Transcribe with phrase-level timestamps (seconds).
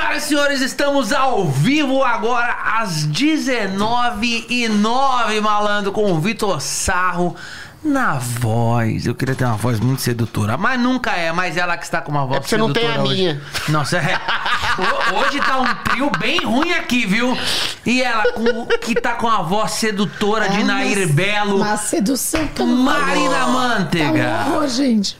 [0.00, 6.58] Senhoras e senhores, estamos ao vivo agora às 19 e 09 malandro, com o Vitor
[6.60, 7.36] Sarro
[7.84, 9.06] na voz.
[9.06, 12.10] Eu queria ter uma voz muito sedutora, mas nunca é, mas ela que está com
[12.10, 13.22] uma voz É porque você não tem sedutora a hoje.
[13.22, 13.42] minha.
[13.68, 14.14] Nossa, é.
[14.80, 17.36] Ho- Hoje tá um trio bem ruim aqui, viu?
[17.84, 21.76] E ela com- que tá com a voz sedutora de É uma- Nair Belo, Uma
[21.76, 24.44] sedução tão Marina Tá um Manteiga.
[24.48, 25.18] horror, gente.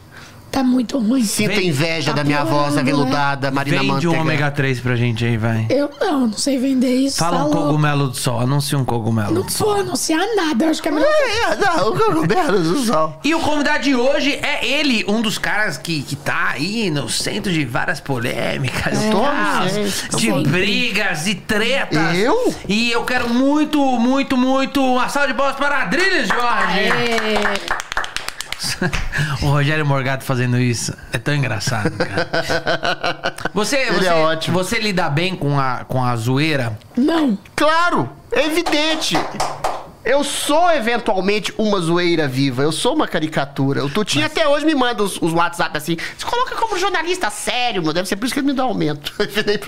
[0.50, 1.22] Tá muito ruim.
[1.24, 4.16] Sinto Vem- inveja tá da minha voz piorando, aveludada, Marina Vende Manteiga.
[4.16, 5.66] um ômega 3 pra gente aí, vai.
[5.70, 7.18] Eu não, não sei vender isso.
[7.18, 7.62] Fala tá um louco.
[7.68, 9.68] cogumelo do sol, anuncia um cogumelo Não do sol.
[9.72, 10.64] vou anunciar nada.
[10.64, 11.08] Eu acho que é melhor.
[11.08, 13.16] É, não, o cogumelo do sol.
[13.22, 17.08] E o convidado de hoje é ele, um dos caras que, que tá aí no
[17.08, 19.08] centro de várias polêmicas, É.
[19.08, 20.50] e Tô, tal, sei, de sempre.
[20.50, 22.16] brigas e tretas.
[22.18, 22.52] Eu?
[22.68, 26.78] E eu quero muito, muito, muito uma salva de palmas para Adriles Jorge.
[26.80, 27.54] É,
[29.42, 33.34] o Rogério Morgado fazendo isso é tão engraçado, cara.
[33.54, 34.58] Você, Ele você, é ótimo.
[34.58, 36.78] você lida bem com a, com a zoeira?
[36.96, 37.38] não.
[37.56, 39.16] Claro, é evidente.
[40.02, 43.84] Eu sou eventualmente uma zoeira viva, eu sou uma caricatura.
[43.84, 45.94] O Tutinho até hoje me manda os, os WhatsApp assim.
[46.16, 47.92] Você coloca como jornalista sério, meu.
[47.92, 49.12] Deve ser por isso que ele me dá aumento.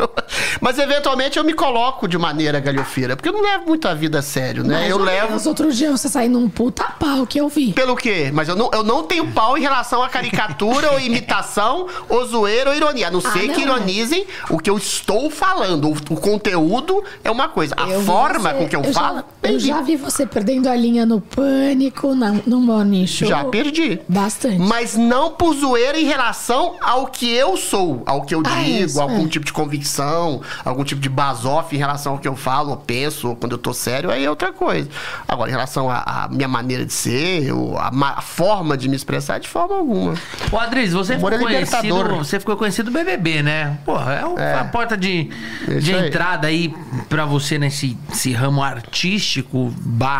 [0.59, 4.21] Mas eventualmente eu me coloco de maneira galhofeira, porque eu não levo muito a vida
[4.21, 4.75] a sério, né?
[4.79, 5.27] Mais eu levo.
[5.29, 5.45] menos.
[5.47, 7.75] Outro dia você saiu num puta pau que eu vi.
[7.75, 8.31] Pelo quê?
[8.33, 12.71] Mas eu não, eu não tenho pau em relação a caricatura ou imitação, ou zoeira
[12.71, 13.09] ou ironia.
[13.09, 13.65] A não Ah, ser não, que é.
[13.65, 15.89] ironizem o que eu estou falando.
[15.91, 17.75] O, o conteúdo é uma coisa.
[17.77, 19.19] A Eu forma você- com que eu, já- falo.
[19.19, 19.67] eu perdi.
[19.67, 23.29] já vi você perdendo a linha no pânico, na, no morning show.
[23.29, 24.01] Já perdi.
[24.09, 24.59] Bastante.
[24.59, 28.85] Mas não por zoeira em relação ao que eu sou, ao que eu Ah, digo,
[28.85, 29.29] isso, algum é.
[29.29, 33.29] tipo de convicção, algum tipo de base-off em relação ao que eu falo, ou penso,
[33.29, 34.89] ou quando eu tô sério, aí é outra coisa.
[35.27, 38.97] Agora, em relação à minha maneira de ser, ou a, ma- a forma de me
[38.97, 40.15] expressar, de forma alguma.
[40.51, 41.83] Ô, Adriles, você ficou é conhecido.
[41.83, 42.19] libertador.
[42.19, 43.79] Você ficou conhecido do BBB, né?
[43.85, 44.55] Porra, é, o- É.
[44.61, 45.31] a porta de,
[45.69, 46.07] Isso de aí.
[46.09, 46.75] entrada aí
[47.09, 50.12] pra você nesse esse ramo artístico barra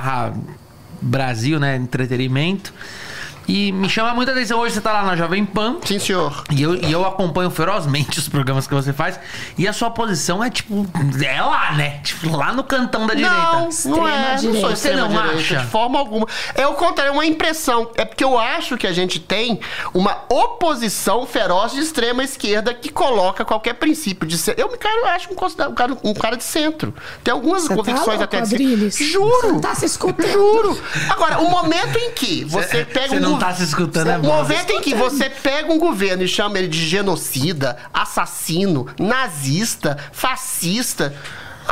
[1.01, 1.77] Brasil, né?
[1.77, 2.73] Entretenimento.
[3.49, 4.61] E me chama muita atenção.
[4.61, 5.77] Hoje você tá lá na Jovem Pan.
[5.85, 6.45] Sim, senhor.
[6.51, 9.19] E eu, e eu acompanho ferozmente os programas que você faz.
[9.59, 10.87] E a sua posição é tipo.
[11.25, 12.01] É lá, né?
[12.03, 13.37] Tipo, lá no cantão da direita.
[13.37, 14.31] Não, não Extrema é.
[14.33, 14.61] Não direita.
[14.61, 15.57] sou Você não direita, acha?
[15.59, 16.27] de forma alguma.
[16.55, 17.91] É o contrário, é uma impressão.
[17.97, 19.61] É porque eu acho que a gente tem
[19.93, 24.59] uma oposição feroz de extrema esquerda que coloca qualquer princípio de ser.
[24.59, 26.95] Eu me cara, eu acho um, um cara, um cara de centro.
[27.25, 28.91] Tem algumas Você convicções tá louco, até de?
[28.91, 29.31] Juro!
[29.41, 30.31] Você não tá se escutando.
[30.33, 30.81] Juro!
[31.11, 34.19] Agora, o momento em que você Cê- pega cê um não tá se escutando, é
[34.19, 34.37] O bom.
[34.43, 41.15] momento em que você pega um governo e chama ele de genocida, assassino, nazista, fascista.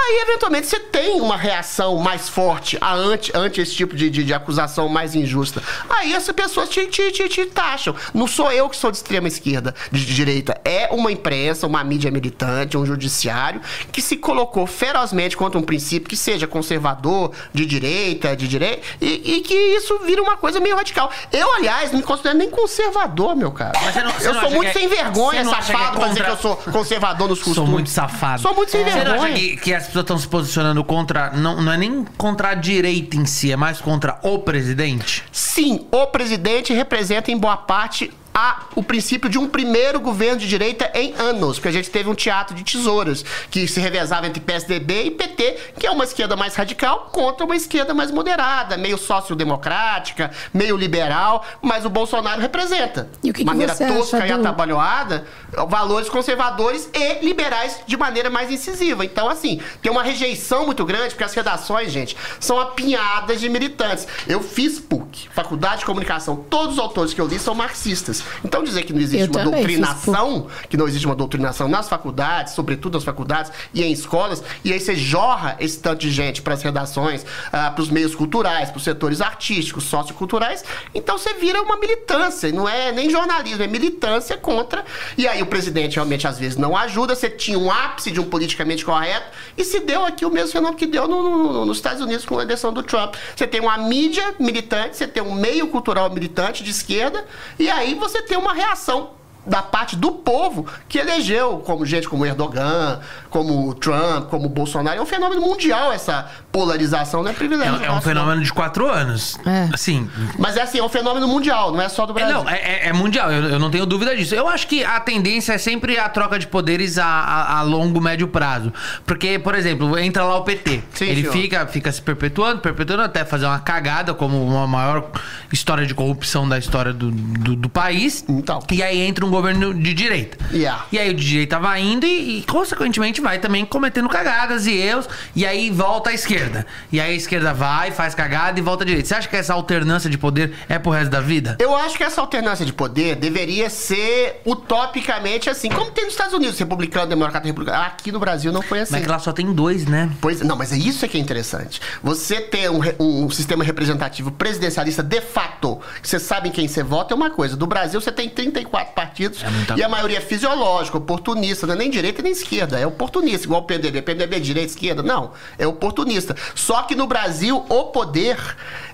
[0.02, 4.24] Aí, eventualmente, você tem uma reação mais forte a ante, ante esse tipo de, de,
[4.24, 5.62] de acusação mais injusta.
[5.88, 7.94] Aí essas pessoas te, te, te, te taxam.
[8.14, 10.58] Não sou eu que sou de extrema esquerda, de direita.
[10.64, 13.60] É uma imprensa, uma mídia militante, um judiciário
[13.92, 19.34] que se colocou ferozmente contra um princípio que seja conservador, de direita, de direita, e,
[19.36, 21.10] e que isso vira uma coisa meio radical.
[21.32, 23.72] Eu, aliás, não me considero nem conservador, meu cara.
[23.82, 26.08] Mas você não- você eu sou muito é- sem vergonha, acha que é safado, pra
[26.08, 27.56] dizer que eu sou conservador nos costumes.
[27.56, 28.40] Sou muito safado.
[28.42, 29.34] Sou muito sem Você não acha vergonha.
[29.34, 31.30] que, que as pessoas estão se posicionando contra.
[31.30, 35.24] Não, não é nem contra a direita em si, é mais contra o presidente?
[35.30, 40.48] Sim, o presidente representa em boa parte a, o princípio de um primeiro governo de
[40.48, 44.40] direita em anos, porque a gente teve um teatro de tesouras que se revezava entre
[44.40, 48.96] PSDB e PT, que é uma esquerda mais radical contra uma esquerda mais moderada, meio
[48.96, 53.08] sociodemocrática, meio liberal, mas o Bolsonaro representa.
[53.22, 55.26] E o que que maneira você tosca acha e atabalhoada,
[55.68, 59.04] valores conservadores e liberais de maneira mais incisiva.
[59.04, 64.06] Então, assim, tem uma rejeição muito grande, porque as redações, gente, são apinhadas de militantes.
[64.26, 66.36] Eu fiz PUC, Faculdade de Comunicação.
[66.48, 68.19] Todos os autores que eu li são marxistas.
[68.44, 72.54] Então, dizer que não existe Eu uma doutrinação, que não existe uma doutrinação nas faculdades,
[72.54, 76.54] sobretudo nas faculdades e em escolas, e aí você jorra esse tanto de gente para
[76.54, 80.64] as redações, para os meios culturais, para os setores artísticos, socioculturais,
[80.94, 84.84] então você vira uma militância, não é nem jornalismo, é militância contra.
[85.16, 88.24] E aí o presidente realmente às vezes não ajuda, você tinha um ápice de um
[88.24, 92.00] politicamente correto, e se deu aqui o mesmo fenômeno que deu no- no- nos Estados
[92.02, 93.14] Unidos com a eleição do Trump.
[93.36, 97.24] Você tem uma mídia militante, você tem um meio cultural militante de esquerda,
[97.58, 102.24] e aí você tem uma reação da parte do povo que elegeu como gente como
[102.26, 103.00] Erdogan,
[103.30, 104.98] como o Trump, como o Bolsonaro.
[104.98, 107.82] É um fenômeno mundial essa polarização, não é privilégio.
[107.82, 109.38] É, é um fenômeno de quatro anos.
[109.46, 109.68] É.
[109.72, 110.08] Assim.
[110.38, 112.34] Mas é assim, é um fenômeno mundial, não é só do é, Brasil.
[112.44, 114.34] não, é, é- é mundial, eu, eu não tenho dúvida disso.
[114.34, 118.00] Eu acho que a tendência é sempre a troca de poderes a, a- a longo,
[118.00, 118.72] médio prazo.
[119.06, 120.82] Porque, por exemplo, entra lá o PT.
[120.92, 121.32] Sim, Ele senhor.
[121.32, 125.10] fica, fica se perpetuando, perpetuando até fazer uma cagada, como uma maior
[125.52, 128.24] história de corrupção da história do, do, do país.
[128.28, 128.60] Então.
[128.70, 130.36] E aí entra um um governo de direita.
[130.52, 130.84] Yeah.
[130.90, 134.76] E aí o de direita vai indo e, e, consequentemente, vai também cometendo cagadas e
[134.76, 135.08] erros.
[135.34, 136.66] E aí volta à esquerda.
[136.92, 139.08] E aí a esquerda vai, faz cagada e volta à direita.
[139.08, 141.56] Você acha que essa alternância de poder é pro resto da vida?
[141.60, 146.34] Eu acho que essa alternância de poder deveria ser utopicamente assim, como tem nos Estados
[146.34, 147.82] Unidos, republicano, democrata, republicano.
[147.84, 148.92] Aqui no Brasil não foi assim.
[148.92, 150.10] Mas lá só tem dois, né?
[150.20, 151.80] Pois, não, mas é isso que é interessante.
[152.02, 156.82] Você ter um, um sistema representativo presidencialista de fato, que você sabe em quem você
[156.82, 157.56] vota, é uma coisa.
[157.56, 161.74] Do Brasil, você tem 34 partidos É muita e a maioria é fisiológica, oportunista, não
[161.74, 164.02] é nem direita nem esquerda, é oportunista, igual o PDB.
[164.02, 165.02] PDB é direita, esquerda?
[165.02, 166.36] Não, é oportunista.
[166.54, 168.38] Só que no Brasil, o poder,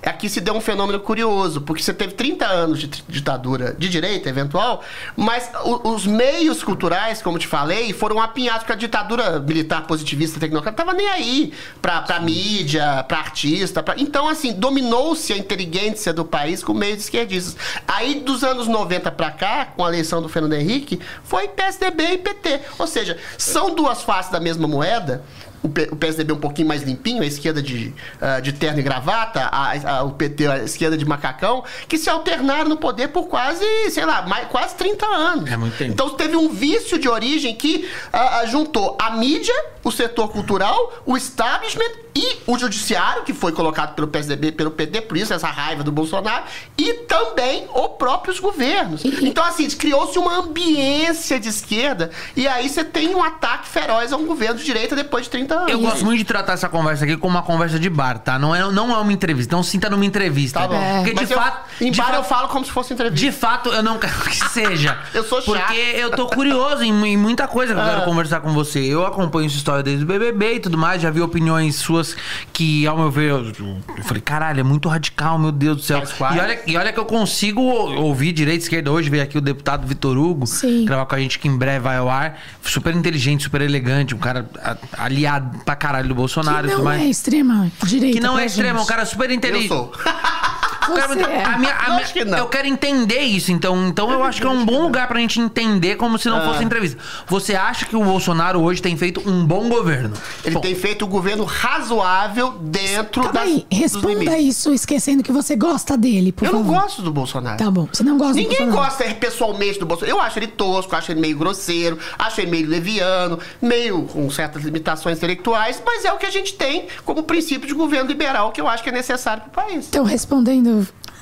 [0.09, 4.29] aqui se deu um fenômeno curioso, porque você teve 30 anos de ditadura de direita,
[4.29, 4.83] eventual,
[5.17, 10.39] mas o- os meios culturais, como te falei, foram apinhados, porque a ditadura militar positivista
[10.41, 13.83] tecnocrata tava nem aí pra, pra mídia, pra artista.
[13.83, 17.57] pra- Então, assim, dominou-se a inteligência do país com meios esquerdistas.
[17.87, 22.19] Aí, dos anos 90 pra cá, com a eleição do Fernando Henrique, foi PSDB e
[22.19, 22.61] PT.
[22.79, 25.25] Ou seja, são duas faces da mesma moeda.
[25.67, 28.83] O P- o PSDB um pouquinho mais limpinho, a esquerda de, ah, de terno e
[28.83, 33.25] gravata, a- a- o PT a esquerda de macacão, que se alternaram no poder por
[33.27, 35.51] quase, sei lá, mais, quase 30 anos.
[35.51, 35.91] É muito tempo.
[35.93, 41.17] Então teve um vício de origem que ah, juntou a mídia, o setor cultural, o
[41.17, 45.49] establishment e o judiciário, que foi colocado pelo PSDB e pelo PT, por isso essa
[45.49, 46.45] raiva do Bolsonaro,
[46.79, 49.05] e também os próprios governos.
[49.05, 54.17] Então, assim, criou-se uma ambiência de esquerda, e aí você tem um ataque feroz a
[54.17, 55.73] um governo de direita depois de 30 anos.
[55.73, 58.39] Eu gosto muito de tratar essa conversa aqui como uma conversa de bar, tá?
[58.39, 59.55] Não é, não é uma entrevista.
[59.55, 60.61] Não sinta numa entrevista.
[60.61, 60.95] Tá bom.
[60.97, 61.59] Porque de Mas eu- fato.
[61.81, 63.27] em de bar fato- eu falo como se fosse entrevista.
[63.27, 64.99] De fato, eu não quero que seja.
[65.15, 65.55] Eu sou chato.
[65.57, 68.05] Porque eu tô curioso em, em muita coisa que eu quero Ah.
[68.05, 68.81] conversar com você.
[68.81, 71.01] Eu acompanho sua história desde o BBB e tudo mais.
[71.03, 72.17] Já vi opiniões suas
[72.53, 73.53] que, ao meu ver, eu,
[73.97, 76.03] eu falei, caralho, é muito radical, meu Deus do céu.
[76.35, 78.91] E olha, e olha que eu consigo ouvir direita e esquerda.
[78.91, 80.85] Hoje veio aqui o deputado Vitor Hugo Sim.
[80.85, 82.39] gravar com a gente que em breve vai ao ar.
[82.63, 84.15] Super inteligente, super elegante.
[84.15, 84.49] Um cara
[84.97, 87.03] aliado pra caralho do Bolsonaro Que e tudo não mais.
[87.03, 88.19] é extrema direita.
[88.19, 89.71] que não é extremo, é um cara super inteligente.
[89.71, 89.93] Eu sou.
[90.87, 91.45] Você é.
[91.45, 92.39] a minha- a Eu minha- acho que não.
[92.39, 93.87] Eu quero entender isso, então.
[93.89, 96.43] Então eu acho que é um bom lugar pra gente entender como se não Ah.
[96.47, 96.99] fosse entrevista.
[97.27, 100.13] Você acha que o Bolsonaro hoje tem feito um bom governo?
[100.45, 104.45] Ele Bom, tem feito um governo razoável dentro Calma das, aí, dos responda limites.
[104.57, 106.81] isso esquecendo que você gosta dele, por Eu não favor.
[106.83, 107.57] gosto do Bolsonaro.
[107.59, 108.89] Tá bom, você não gosta do Ninguém Bolsonaro.
[108.97, 110.17] gosta pessoalmente do Bolsonaro.
[110.19, 114.63] Eu acho ele tosco, acho ele meio grosseiro, acho ele meio leviano, meio com certas
[114.63, 118.61] limitações intelectuais, mas é o que a gente tem como princípio de governo liberal que
[118.61, 119.87] eu acho que é necessário para o país.
[119.89, 120.76] Então, respondendo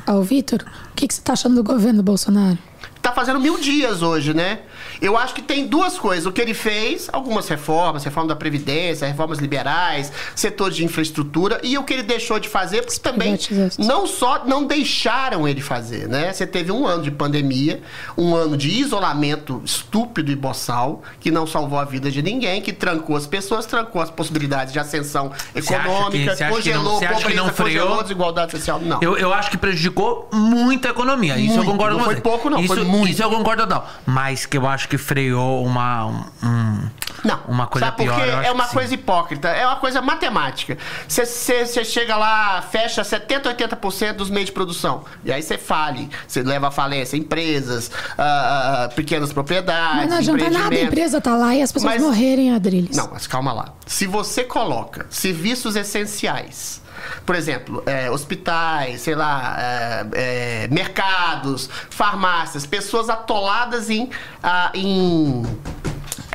[0.07, 2.59] ao Vitor, o que, que você tá achando do governo Bolsonaro?
[3.01, 4.61] Tá fazendo mil dias hoje, né?
[5.01, 6.27] Eu acho que tem duas coisas.
[6.27, 11.77] O que ele fez, algumas reformas, reforma da Previdência, reformas liberais, setor de infraestrutura, e
[11.79, 13.39] o que ele deixou de fazer, porque também
[13.79, 16.33] não só não deixaram ele fazer, né?
[16.33, 17.83] Você teve um ano de pandemia,
[18.17, 22.73] um ano de isolamento estúpido e boçal, que não salvou a vida de ninguém, que
[22.73, 27.15] trancou as pessoas, trancou as possibilidades de ascensão que- econômica, que não- congelou acha que
[27.23, 27.81] pobreza, não freou?
[27.87, 28.81] congelou desigualdade social.
[28.81, 28.99] Não.
[29.03, 31.37] Eu, eu acho que prejudicou muito a economia.
[31.37, 31.71] Isso eu Muito.
[31.73, 32.21] concordo Não com foi você.
[32.21, 33.09] pouco, não, Isso, foi muito.
[33.13, 33.89] Isso eu concordo total.
[34.07, 36.07] Mas que eu acho que freou uma.
[36.43, 36.89] um-
[37.25, 37.41] Não.
[37.49, 38.21] Uma coisa Sabe por pior.
[38.39, 38.75] acho É uma que sim.
[38.77, 39.49] coisa hipócrita.
[39.49, 40.77] É uma coisa matemática.
[41.09, 45.05] Você chega lá, fecha 70%, 80% dos meios de produção.
[45.25, 46.11] E aí você fale.
[46.29, 51.35] Você leva à falência empresas, ah, pequenas propriedades, Mas não adianta nada, a empresa tá
[51.37, 52.97] lá e as pessoas Mas- morrerem, Adriles.
[52.97, 53.69] Não, mas calma lá.
[53.87, 56.83] Se você coloca serviços essenciais,
[57.25, 64.11] por exemplo, é, hospitais, sei lá, é, é, mercados, farmácias, pessoas atoladas em,
[64.43, 65.43] ah, em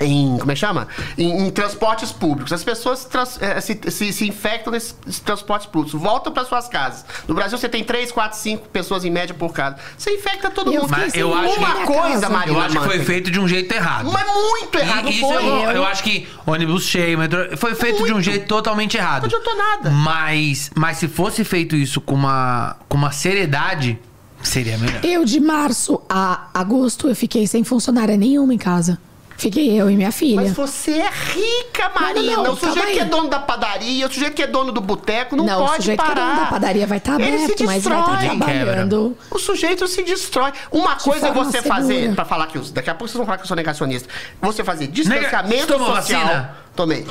[0.02, 0.88] em como é que chama?
[1.18, 2.52] Em, em transportes públicos.
[2.54, 7.06] As pessoas trans- eh, se, se- se infectam nesses transportes públicos, voltam para suas casas.
[7.28, 9.78] No Brasil você tem 3, 4, 5 pessoas em média por casa.
[9.98, 10.92] Você infecta todo Eu mundo.
[10.92, 12.30] Mas eu acho ninguém que- uma coisa.
[12.30, 14.12] Marina Eu acho que foi feito de um jeito errado.
[14.12, 15.36] Mas muito errado, E- isso foi.
[15.36, 18.26] eu, eu acho que ônibus cheio, metrô, foi feito de um Muito.
[18.26, 19.22] jeito totalmente errado.
[19.22, 19.90] Não adiantou nada.
[19.92, 24.00] Mas, mas se fosse feito isso com uma, com uma seriedade,
[24.42, 25.04] seria melhor.
[25.04, 28.98] Eu, de março a agosto, eu fiquei sem funcionária nenhuma em casa.
[29.40, 30.36] Fiquei eu e minha filha.
[30.42, 32.36] Mas você é rica, Marina.
[32.36, 34.82] Não, não, o sujeito que é dono da padaria, o sujeito que é dono do
[34.82, 36.30] boteco, não, Não, o pode sujeito que é parar.
[36.30, 38.38] dono da padaria vai estar Ele se aberto, mas vai estar destrói.
[38.38, 39.18] trabalhando.
[39.32, 40.52] O sujeito se destrói.
[40.72, 41.74] Uma coisa é você segura.
[41.76, 44.10] fazer, pra falar que daqui a pouco vocês vão falar que eu sou negacionista.
[44.42, 46.22] Você fazer distanciamento Nega- social.
[46.22, 46.56] vacina?
[46.80, 47.06] Tomei.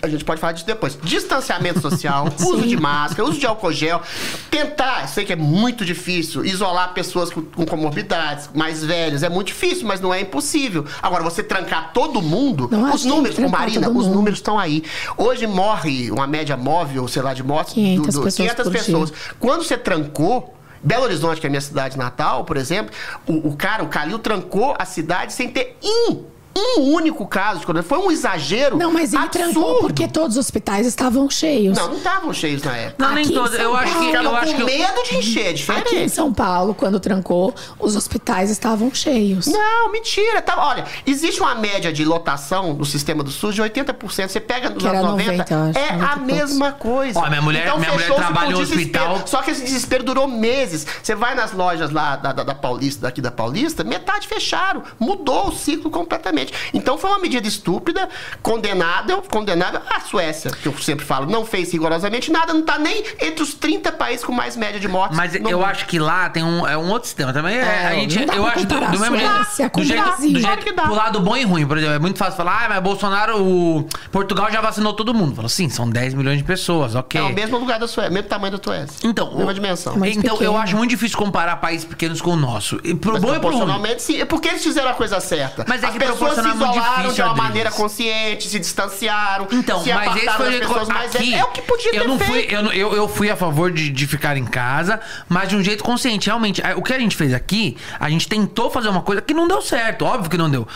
[0.00, 0.96] A gente pode falar disso depois.
[1.02, 4.00] Distanciamento social, uso de máscara, uso de álcool gel.
[4.48, 9.24] Tentar, sei que é muito difícil, isolar pessoas com, com comorbidades, mais velhas.
[9.24, 10.86] É muito difícil, mas não é impossível.
[11.02, 14.84] Agora, você trancar todo mundo, Não os números, ô, trancar Marina, os números estão aí.
[15.16, 18.80] Hoje morre uma média móvel, sei lá, de mortes 500 pessoas 500 por dia.
[18.80, 19.12] pessoas.
[19.40, 22.94] Quando você trancou, Belo Horizonte, que é a minha cidade natal, por exemplo,
[23.26, 27.66] o, o cara, o Calil, trancou a cidade sem ter um um único caso de
[27.66, 27.88] coronavírus.
[27.98, 28.76] Foi um exagero.
[28.76, 29.52] Não, mas ele absurdo.
[29.52, 31.76] trancou porque todos os hospitais estavam cheios.
[31.76, 33.04] Não, não estavam cheios na época.
[33.06, 33.58] Não, nem Aqui em todos.
[33.58, 34.04] Eu acho que.
[34.12, 36.10] Eu acho com que medo de encher, é Aqui em diferente.
[36.10, 39.46] São Paulo, quando trancou, os hospitais estavam cheios.
[39.46, 40.40] Não, mentira.
[40.42, 44.28] Tá, olha, existe uma média de lotação no sistema do SUS de 80%.
[44.28, 47.18] Você pega nos anos 90, 90, eu acho, é 90 a mesma coisa.
[47.18, 49.12] Ó, minha mulher- minha mulher trabalha desespero.
[49.12, 49.26] hospital.
[49.26, 50.86] Só que esse desespero durou meses.
[51.02, 54.82] Você vai nas lojas lá da, da, da Paulista, daqui da Paulista, metade fecharam.
[54.98, 56.47] Mudou o ciclo completamente.
[56.72, 58.08] Então foi uma medida estúpida,
[58.42, 59.80] condenável, condenável.
[59.90, 63.54] A Suécia, que eu sempre falo, não fez rigorosamente nada, não tá nem entre os
[63.54, 65.16] 30 países com mais média de mortes.
[65.16, 65.64] Mas eu mundo.
[65.64, 67.56] acho que lá tem um, é um outro sistema também.
[67.56, 69.70] É, É, a gente, eu acho do, do mesmo jeito.
[69.72, 70.32] Do o jeito, Brasil.
[70.32, 70.82] do jeito que dá.
[70.84, 71.94] pro lado bom e ruim, por exemplo.
[71.96, 75.34] É muito fácil falar, ah, mas Bolsonaro, o Portugal já vacinou todo mundo.
[75.34, 77.20] Falou, sim, são 10 milhões de pessoas, ok.
[77.20, 78.96] É o mesmo lugar da Suécia, mesmo tamanho da Suécia.
[79.08, 79.96] Então, mesma o- dimensão.
[79.96, 80.56] Mais então eu pequeno.
[80.58, 82.78] acho muito difícil comparar países pequenos com o nosso.
[82.84, 83.58] E pro Mas bom e pro ruim.
[83.58, 84.20] proporcionalmente, sim.
[84.20, 85.64] É porque eles fizeram a coisa certa.
[85.68, 87.48] Mas é As que pessoas se é isolaram difícil, de uma Adriles.
[87.48, 91.24] maneira consciente, se distanciaram, Então, se mas esse foi o jeito pessoas mais aqui.
[91.30, 91.40] velhas.
[91.40, 92.54] É o que podia eu ter não fui, feito.
[92.54, 95.62] eu, não- eu, eu fui a favor de, de ficar em casa, mas de um
[95.62, 96.26] jeito consciente.
[96.28, 99.34] Realmente, é, o que a gente fez aqui, a gente tentou fazer uma coisa que
[99.34, 100.66] não deu certo, óbvio que não deu.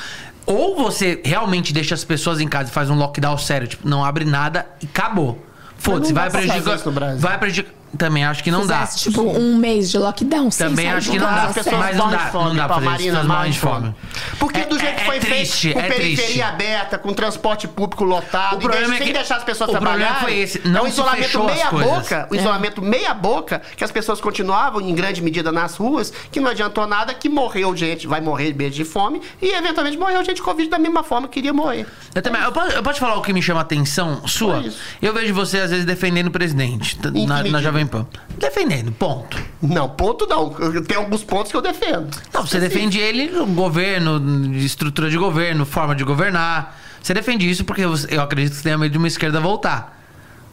[0.44, 4.04] Ou você realmente deixa as pessoas em casa e faz um lockdown sério, tipo, não
[4.04, 5.44] abre nada e acabou.
[5.78, 6.78] Foda-se, vai prejudicar.
[7.18, 7.81] Vai prejudicar.
[7.98, 8.86] Também acho que não dá.
[8.86, 10.50] Tipo, um mês de lockdown.
[10.50, 11.42] sem Também sair acho de que não dá.
[11.44, 13.58] As pessoas Mas não dá, de fome, não dá pra fazer isso, Marina de de
[13.60, 13.94] fome.
[14.38, 16.42] Porque É- do jeito é- que foi é feito, triste, com é periferia triste.
[16.42, 19.68] aberta, com transporte público lotado, O problema e daí, é sem que- deixar as pessoas
[19.68, 20.24] o problema trabalharem.
[20.24, 23.90] foi esse, é não um se isolamento meia boca, o isolamento meia boca, que as
[23.92, 28.20] pessoas continuavam em grande medida nas ruas, que não adiantou nada, que morreu gente, vai
[28.20, 31.52] morrer mesmo de fome, e eventualmente morreu gente de Covid da mesma forma que queria
[31.52, 31.86] morrer.
[32.14, 32.40] Eu também.
[32.42, 34.64] Eu posso, eu posso falar o que me chama a atenção sua?
[35.00, 37.81] Eu vejo você, às vezes, defendendo o presidente na, na medida?
[37.82, 38.06] Jovem Pan.
[38.38, 39.36] Defendendo, ponto.
[39.60, 40.50] Não, ponto não.
[40.84, 42.08] Tem alguns pontos que eu defendo.
[42.32, 46.78] Não, você defende ele no governo, estrutura de governo, forma de governar.
[47.02, 50.00] Você defende isso porque você- eu acredito que você tenha medo de uma esquerda voltar.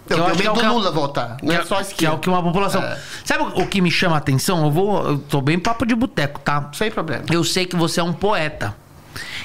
[0.10, 1.38] Eu, eu tenho acho que medo é o do que é o- Lula voltar.
[1.44, 2.16] Não que é só a que é esquerda.
[2.16, 2.82] o que uma população.
[2.82, 2.98] É.
[3.24, 4.64] Sabe o que me chama a atenção?
[4.66, 5.08] Eu vou.
[5.08, 6.70] Eu tô bem papo de boteco, tá?
[6.74, 7.26] Sem problema.
[7.32, 8.76] Eu sei que você é um poeta.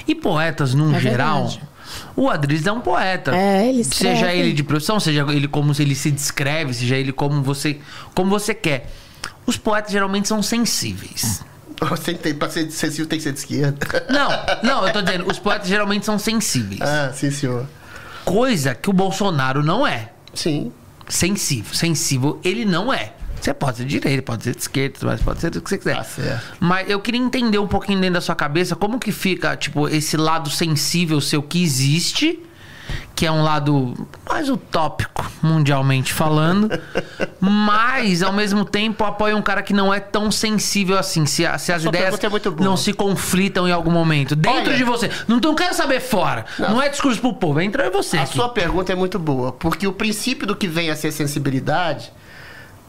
[0.09, 1.43] E poetas, num É geral.
[1.49, 1.74] verdade.
[2.17, 3.35] O Adriles é um poeta.
[3.35, 4.17] É, ele escreve.
[4.17, 7.79] Seja ele de profissão, seja ele como ele se descreve, seja ele como você,
[8.15, 8.91] como você quer.
[9.47, 11.43] Os poetas geralmente são sensíveis.
[11.81, 13.85] Você tem, pra ser sensível tem que ser de esquerda.
[14.09, 14.31] Não,
[14.63, 16.81] não, eu tô dizendo, os poetas geralmente são sensíveis.
[16.81, 17.67] ah, sim, senhor.
[18.25, 20.11] Coisa que o Bolsonaro não é.
[20.33, 20.73] Sim.
[21.09, 21.75] Sensível.
[21.75, 23.13] Sensível, ele não é.
[23.45, 25.77] Você pode ser de direita, pode ser de esquerda, mas pode ser do que você
[25.77, 25.97] quiser.
[25.97, 26.57] Tá certo.
[26.59, 30.17] Mas eu queria entender um pouquinho dentro da sua cabeça como que fica, tipo, esse
[30.17, 32.41] lado sensível seu que existe,
[33.15, 36.71] que é um lado mais utópico, mundialmente falando,
[37.39, 41.27] mas ao mesmo tempo apoia um cara que não é tão sensível assim.
[41.27, 44.35] Se, a- se as ideias é não se conflitam em algum momento.
[44.35, 45.11] Dentro Olha- de você.
[45.29, 46.47] Não, não quero saber fora.
[46.59, 48.17] Não, é discurso pro povo, entra em você.
[48.17, 48.37] A aqui.
[48.37, 52.11] sua pergunta é muito boa, porque o princípio do que vem a ser sensibilidade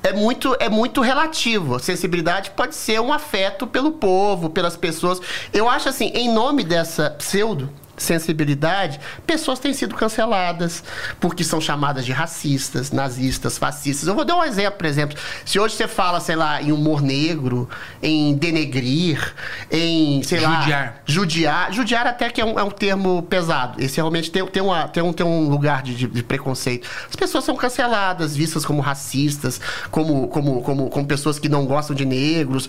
[0.06, 1.80] é muito, é muito relativo.
[1.80, 5.20] Sensibilidade pode ser um afeto pelo povo, pelas pessoas.
[5.52, 10.84] Eu acho assim, em nome dessa pseudo sensibilidade, pessoas têm sido canceladas
[11.20, 14.08] porque são chamadas de racistas, nazistas, fascistas.
[14.08, 15.18] Eu vou dar um exemplo, por exemplo.
[15.46, 17.70] Se hoje você fala, sei lá, em humor negro,
[18.02, 19.34] em denegrir,
[19.72, 21.02] em, sei lá, Judiar.
[21.06, 21.74] Judiar.
[21.74, 23.82] Judiar até que é um, é um termo pesado.
[23.82, 26.88] Esse realmente tem, tem, uma, tem, um, tem um lugar de, de- de preconceito.
[27.10, 29.60] As pessoas são canceladas, vistas como racistas,
[29.92, 32.68] como, como, como, como pessoas que não gostam de negros.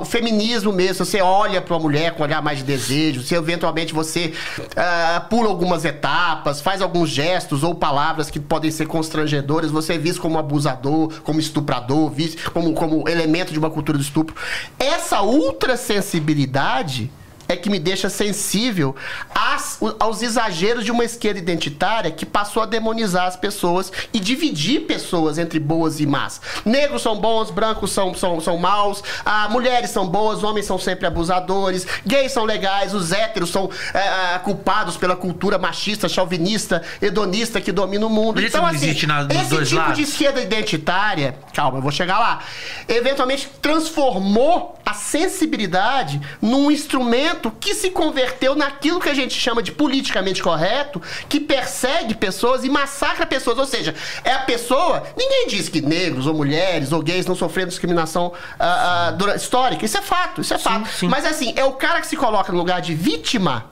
[0.00, 3.34] O feminismo mesmo, você olha para uma mulher com um olhar mais de desejo, se
[3.34, 4.32] eventualmente você
[4.76, 9.98] ah, pula algumas etapas, faz alguns gestos ou palavras que podem ser constrangedoras, você é
[9.98, 14.34] visto como abusador, como estuprador, visto como, como elemento de uma cultura do estupro.
[14.78, 17.10] Essa ultra sensibilidade
[17.48, 18.94] é que me deixa sensível
[19.34, 24.80] às- aos exageros de uma esquerda identitária que passou a demonizar as pessoas e dividir
[24.82, 26.40] pessoas entre boas e más.
[26.64, 31.06] Negros são bons, brancos são, são, são maus, ah, mulheres são boas, homens são sempre
[31.06, 33.98] abusadores, gays são legais, os héteros são eh,
[34.34, 38.36] ah, culpados pela cultura machista, chauvinista, hedonista que domina o mundo.
[38.36, 39.96] Mas isso não existe na- esse tipo lados?
[39.96, 42.40] de esquerda identitária, calma, eu vou chegar lá,
[42.88, 49.72] eventualmente transformou a sensibilidade num instrumento que se converteu naquilo que a gente chama de
[49.72, 53.58] politicamente correto, que persegue pessoas e massacra pessoas.
[53.58, 55.02] Ou seja, é a pessoa.
[55.16, 59.84] Ninguém diz que negros ou mulheres ou gays não sofreram discriminação ah, ah, dura- histórica.
[59.84, 60.88] Isso é fato, isso é fato.
[60.88, 61.08] sim.
[61.08, 63.66] Mas assim, é o cara que se coloca no lugar de vítima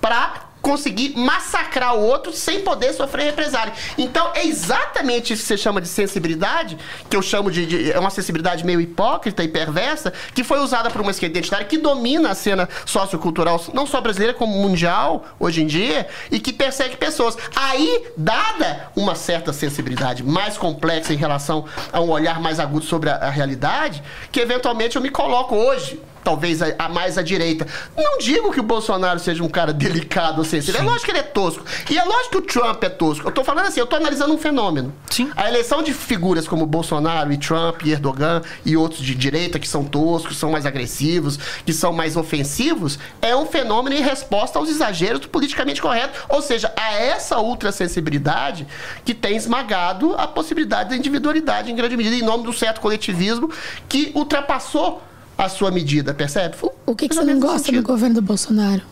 [0.00, 3.74] pra conseguir massacrar o outro sem poder sofrer represália.
[3.98, 6.78] Então, é exatamente isso que você chama de sensibilidade,
[7.10, 10.88] que eu chamo de, de, é uma sensibilidade meio hipócrita e perversa, que foi usada
[10.88, 15.62] por uma esquerda identitária que domina a cena sociocultural, não só brasileira, como mundial, hoje
[15.62, 17.36] em dia, e que persegue pessoas.
[17.56, 23.10] Aí, dada uma certa sensibilidade mais complexa em relação a um olhar mais agudo sobre
[23.10, 27.66] a, a realidade, que eventualmente eu me coloco hoje talvez a, a, mais à direita.
[27.96, 30.80] Não digo que o Bolsonaro seja um cara delicado ou sensível.
[30.80, 31.64] É lógico que ele é tosco.
[31.90, 33.28] E é lógico que o Trump é tosco.
[33.28, 34.92] Eu tô falando assim, eu tô analisando um fenômeno.
[35.10, 35.30] Sim.
[35.36, 39.68] A eleição de figuras como Bolsonaro e Trump e Erdogan e outros de direita que
[39.68, 44.68] são toscos, são mais agressivos, que são mais ofensivos, é um fenômeno em resposta aos
[44.68, 46.26] exageros do politicamente correto.
[46.28, 48.66] Ou seja, a essa ultrassensibilidade
[49.04, 53.50] que tem esmagado a possibilidade da individualidade em grande medida, em nome do certo coletivismo
[53.88, 55.02] que ultrapassou
[55.44, 56.56] a sua medida, percebe?
[56.86, 57.82] O que, que você não gosta sentido.
[57.82, 58.82] do governo do Bolsonaro?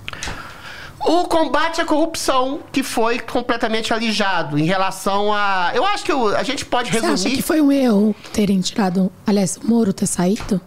[1.01, 5.73] O combate à corrupção, que foi completamente alijado em relação a.
[5.75, 7.17] Eu acho que a gente pode resumir.
[7.17, 9.11] Você acha que foi um erro terem tirado.
[9.27, 10.61] Aliás, o Moro ter saído?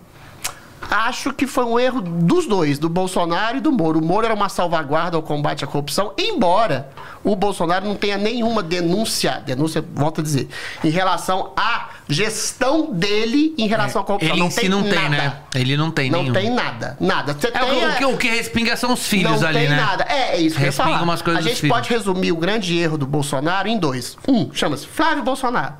[0.94, 3.98] Acho que foi um erro dos dois, do Bolsonaro e do Moro.
[3.98, 6.92] O Moro era uma salvaguarda ao combate à corrupção, embora
[7.24, 10.48] o Bolsonaro não tenha nenhuma denúncia, denúncia, volto a dizer,
[10.84, 14.30] em relação à gestão dele em relação é, à corrupção.
[14.30, 14.96] Ele não em si não nada.
[14.96, 15.34] tem, né?
[15.56, 16.34] Ele não tem não nenhum.
[16.34, 17.34] Não tem nada, nada.
[17.34, 19.70] Você é, tem, o, que, o que respinga são os filhos não ali, né?
[19.70, 20.06] Não tem nada.
[20.08, 21.04] É, é isso que respinga eu ia falar.
[21.04, 24.16] umas coisas A gente pode resumir o grande erro do Bolsonaro em dois.
[24.28, 25.74] Um, chama-se Flávio Bolsonaro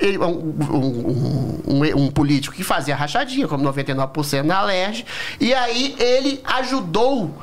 [0.00, 5.04] ele, um, um, um, um, político que fazia rachadinha, como 99% na Alerj,
[5.40, 7.34] e aí ele ajudou,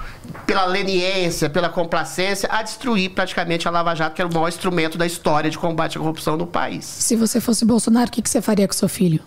[0.46, 4.98] pela leniência, pela complacência, a destruir praticamente a Lava Jato, que era o maior instrumento
[4.98, 6.86] da história de combate à corrupção no país.
[6.86, 9.22] Se você fosse Bolsonaro, o que, que você faria com seu filho?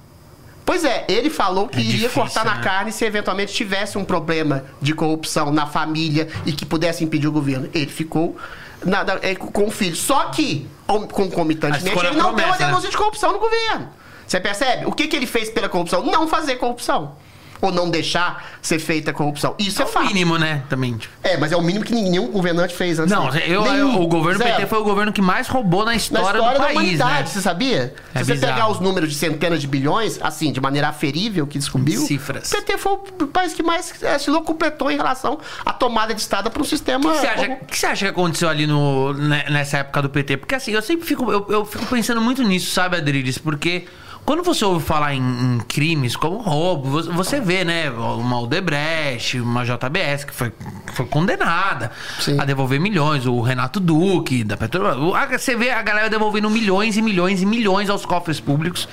[0.64, 2.62] Pois é, ele falou que É iria difícil, cortar na né?
[2.62, 7.32] carne se eventualmente tivesse um problema de corrupção na família e que pudesse impedir o
[7.32, 7.70] governo.
[7.72, 8.36] Ele ficou
[8.84, 9.96] na- na- é, com o filho.
[9.96, 10.66] Só que,
[11.12, 12.66] concomitantemente, ele não deu uma promessa, né?
[12.66, 13.88] denúncia de corrupção no governo.
[14.26, 14.86] Você percebe?
[14.86, 16.04] O que, que ele fez pela corrupção?
[16.04, 17.16] Não fazer corrupção.
[17.60, 19.54] Ou não deixar ser feita corrupção.
[19.58, 20.06] Isso é, É o fato.
[20.06, 20.62] mínimo, né?
[20.68, 20.96] Também.
[20.96, 21.12] tipo.
[21.24, 23.12] É, mas é o mínimo que nenhum governante fez antes.
[23.12, 25.96] Não, eu, eu- o governo Zero PT foi o governo que mais roubou na na
[25.96, 27.26] história, história do da país, humanidade, né?
[27.26, 27.94] você sabia?
[28.14, 28.52] É Se você bizarro.
[28.54, 32.52] pegar os números de centenas de bilhões, assim, de maneira aferível que descobriu, Cifras.
[32.52, 36.20] o PT foi o país que mais eh, se locupletou em relação à tomada de
[36.20, 37.08] Estado para um sistema.
[37.08, 37.64] O que você acha, corrupto.
[37.64, 40.36] o que você acha que aconteceu ali no, né, nessa época do PT?
[40.36, 43.38] Porque assim, eu sempre fico, eu, eu fico pensando muito nisso, sabe, Adriles?
[43.38, 43.86] Porque
[44.28, 49.40] quando você ouve falar em, em crimes como roubo, você, você vê, né, uma Odebrecht,
[49.40, 50.52] uma JBS que foi,
[50.92, 52.38] foi condenada Sim.
[52.38, 54.98] a devolver milhões, o Renato Duque da Petrobras.
[55.30, 58.86] Você vê a galera devolvendo milhões e milhões e milhões aos cofres públicos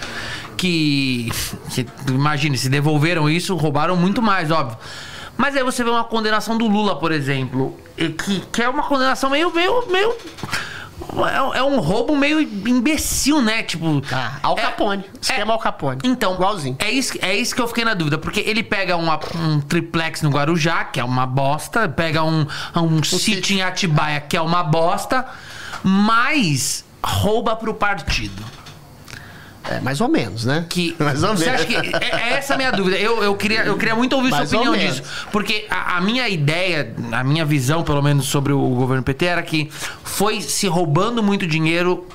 [0.55, 1.29] que,
[1.69, 4.77] que imagine, se devolveram isso, roubaram muito mais, óbvio.
[5.35, 9.29] Mas aí você vê uma condenação do Lula, por exemplo, que, que é uma condenação
[9.29, 10.15] meio, meio, meio.
[11.53, 13.63] É, é um roubo meio imbecil, né?
[13.63, 14.01] Tipo.
[14.11, 15.05] Ah, Al é- Capone.
[15.21, 15.99] Esquema Al Capone.
[16.03, 16.75] Então, Igualzinho.
[16.79, 20.21] É isso, é isso que eu fiquei na dúvida, porque ele pega uma- um triplex
[20.21, 24.63] no Guarujá, que é uma bosta, pega um, um sítio em Atibaia, que é uma
[24.63, 25.25] bosta,
[25.83, 28.43] mas rouba pro partido.
[29.69, 30.65] É, mais ou menos, né?
[30.69, 31.61] Que, mais ou você menos.
[31.61, 31.75] acha que.
[31.75, 32.97] É, é essa a minha dúvida.
[32.97, 35.03] Eu, eu, queria, eu queria muito ouvir Mais sua opinião disso.
[35.31, 39.41] Porque a, a minha ideia, a minha visão, pelo menos, sobre o governo PT era
[39.43, 39.69] que
[40.03, 42.07] foi se roubando muito dinheiro.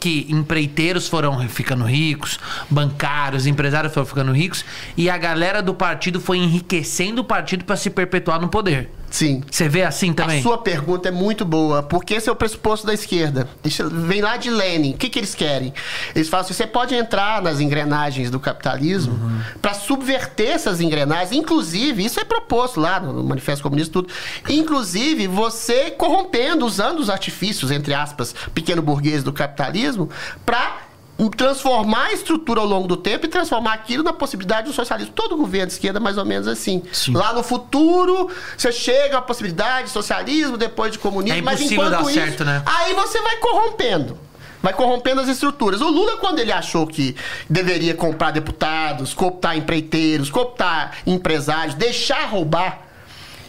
[0.00, 4.64] Que empreiteiros foram ficando ricos, bancários, empresários foram ficando ricos,
[4.96, 8.90] e a galera do partido foi enriquecendo o partido para se perpetuar no poder.
[9.10, 9.42] Sim.
[9.50, 10.40] Você vê assim também?
[10.40, 13.48] A sua pergunta é muito boa, porque esse é o pressuposto da esquerda.
[13.64, 14.92] Isso vem lá de Lenin.
[14.92, 15.72] O que, que eles querem?
[16.14, 19.40] Eles falam assim: você pode entrar nas engrenagens do capitalismo Uhum.
[19.62, 21.32] para subverter essas engrenagens.
[21.32, 24.08] Inclusive, isso é proposto lá no Manifesto Comunista, tudo.
[24.48, 30.10] Inclusive, você corrompendo, usando os artifícios, entre aspas, pequeno burguês do capitalismo,
[30.44, 30.87] para
[31.36, 35.12] transformar a estrutura ao longo do tempo e transformar aquilo na possibilidade do socialismo.
[35.14, 36.82] Todo governo de esquerda é mais ou menos assim.
[36.92, 37.12] Sim.
[37.12, 41.90] Lá no futuro, você chega à possibilidade de socialismo, depois de comunismo, É mas enquanto
[41.90, 42.62] dar isso, certo, né?
[42.64, 44.18] aí você vai corrompendo.
[44.62, 45.80] Vai corrompendo as estruturas.
[45.80, 47.14] O Lula, quando ele achou que
[47.48, 52.87] deveria comprar deputados, cooptar empreiteiros, cooptar empresários, deixar roubar,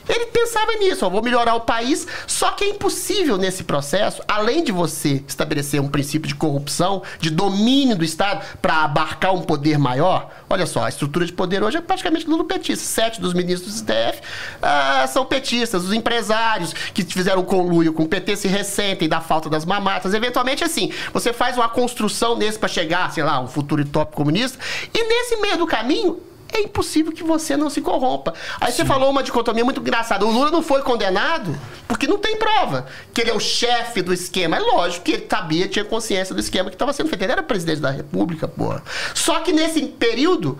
[0.10, 4.64] ele pensava nisso, ó, vou melhorar o país, só que é impossível nesse processo, além
[4.64, 9.78] de você estabelecer um princípio de corrupção, de domínio do Estado para abarcar um poder
[9.78, 10.30] maior.
[10.50, 12.84] Olha só, a estrutura de poder hoje é praticamente tudo petista.
[12.84, 14.22] Sete dos ministros do STF
[14.62, 15.84] ah, são petistas.
[15.84, 20.14] Os empresários que fizeram conluio com o PT se ressentem da falta das mamatas.
[20.16, 24.58] Eventualmente, assim, você faz uma construção nesse para chegar, sei lá, um futuro utópico comunista,
[24.94, 26.20] e nesse meio do caminho,
[26.52, 28.34] é impossível que você não se corrompa.
[28.60, 30.26] Aí você falou uma dicotomia muito engraçada.
[30.26, 31.58] O Lula não foi condenado
[31.88, 34.58] porque não tem prova que ele é o chefe do esquema.
[34.58, 37.22] É lógico que ele sabia, tinha consciência do esquema que estava sendo feito.
[37.22, 38.84] Ele era presidente da República, porra.
[39.14, 40.58] Só que nesse período,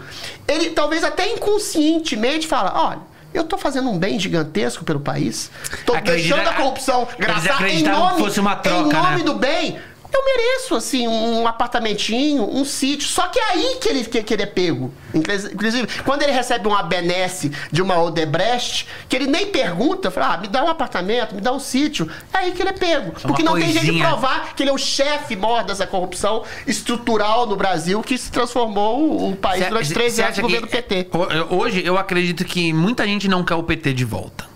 [0.48, 3.10] ele talvez até inconscientemente fala: olha.
[3.32, 5.52] Eu tô fazendo um bem gigantesco pelo país.
[5.86, 8.32] Tô Acredita- deixando a corrupção graçar em nome,
[8.64, 9.24] troca, em nome né?
[9.24, 9.80] do bem.
[10.12, 13.08] Eu mereço, assim, um apartamentinho, um sítio.
[13.08, 14.92] Só que é aí que ele, que, que ele é pego.
[15.14, 20.38] Inclusive, quando ele recebe uma benesse de uma Odebrecht, que ele nem pergunta, fala, ah,
[20.38, 22.10] me dá um apartamento, me dá um sítio.
[22.34, 23.12] É aí que ele é pego.
[23.22, 27.46] Porque não tem jeito de provar que ele é o chefe maior dessa corrupção estrutural
[27.46, 30.68] no Brasil que se transformou o, país Cê- durante cê- 13 cê anos do governo
[30.68, 31.08] que- PT.
[31.14, 34.49] ho- Hoje eu acredito que muita gente não quer o PT de volta.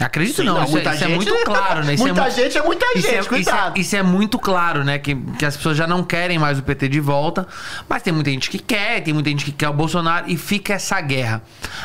[0.00, 1.94] Acredito Sim, não, não, isso, é- muita isso é gente- muito claro, né?
[1.94, 3.78] Isso muita mu- gente é muita isso gente, isso cuidado.
[3.78, 4.98] isso é muito claro, né?
[4.98, 7.46] Que, que as pessoas já não querem mais o PT de volta,
[7.88, 10.74] mas tem muita gente que quer, tem muita gente que quer o Bolsonaro e fica
[10.74, 11.42] essa guerra.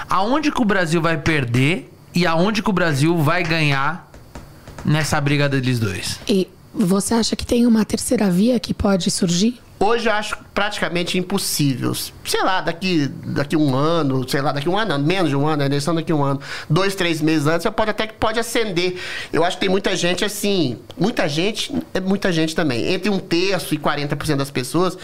[0.10, 4.10] Aonde que o Brasil vai perder e aonde que o Brasil vai ganhar
[4.84, 6.20] nessa briga deles dois?
[6.28, 9.60] E você acha que tem uma terceira via que pode surgir?
[9.82, 11.96] Hoje eu acho praticamente impossível.
[12.26, 15.64] Sei lá, daqui, daqui um ano, sei lá, daqui um ano, menos de um ano,
[15.64, 19.00] a eleição daqui um ano, dois, três meses antes, você pode até que pode acender.
[19.32, 23.20] Eu acho que tem muita gente assim, muita gente, é muita gente também, entre um
[23.20, 24.98] terço e 40% das pessoas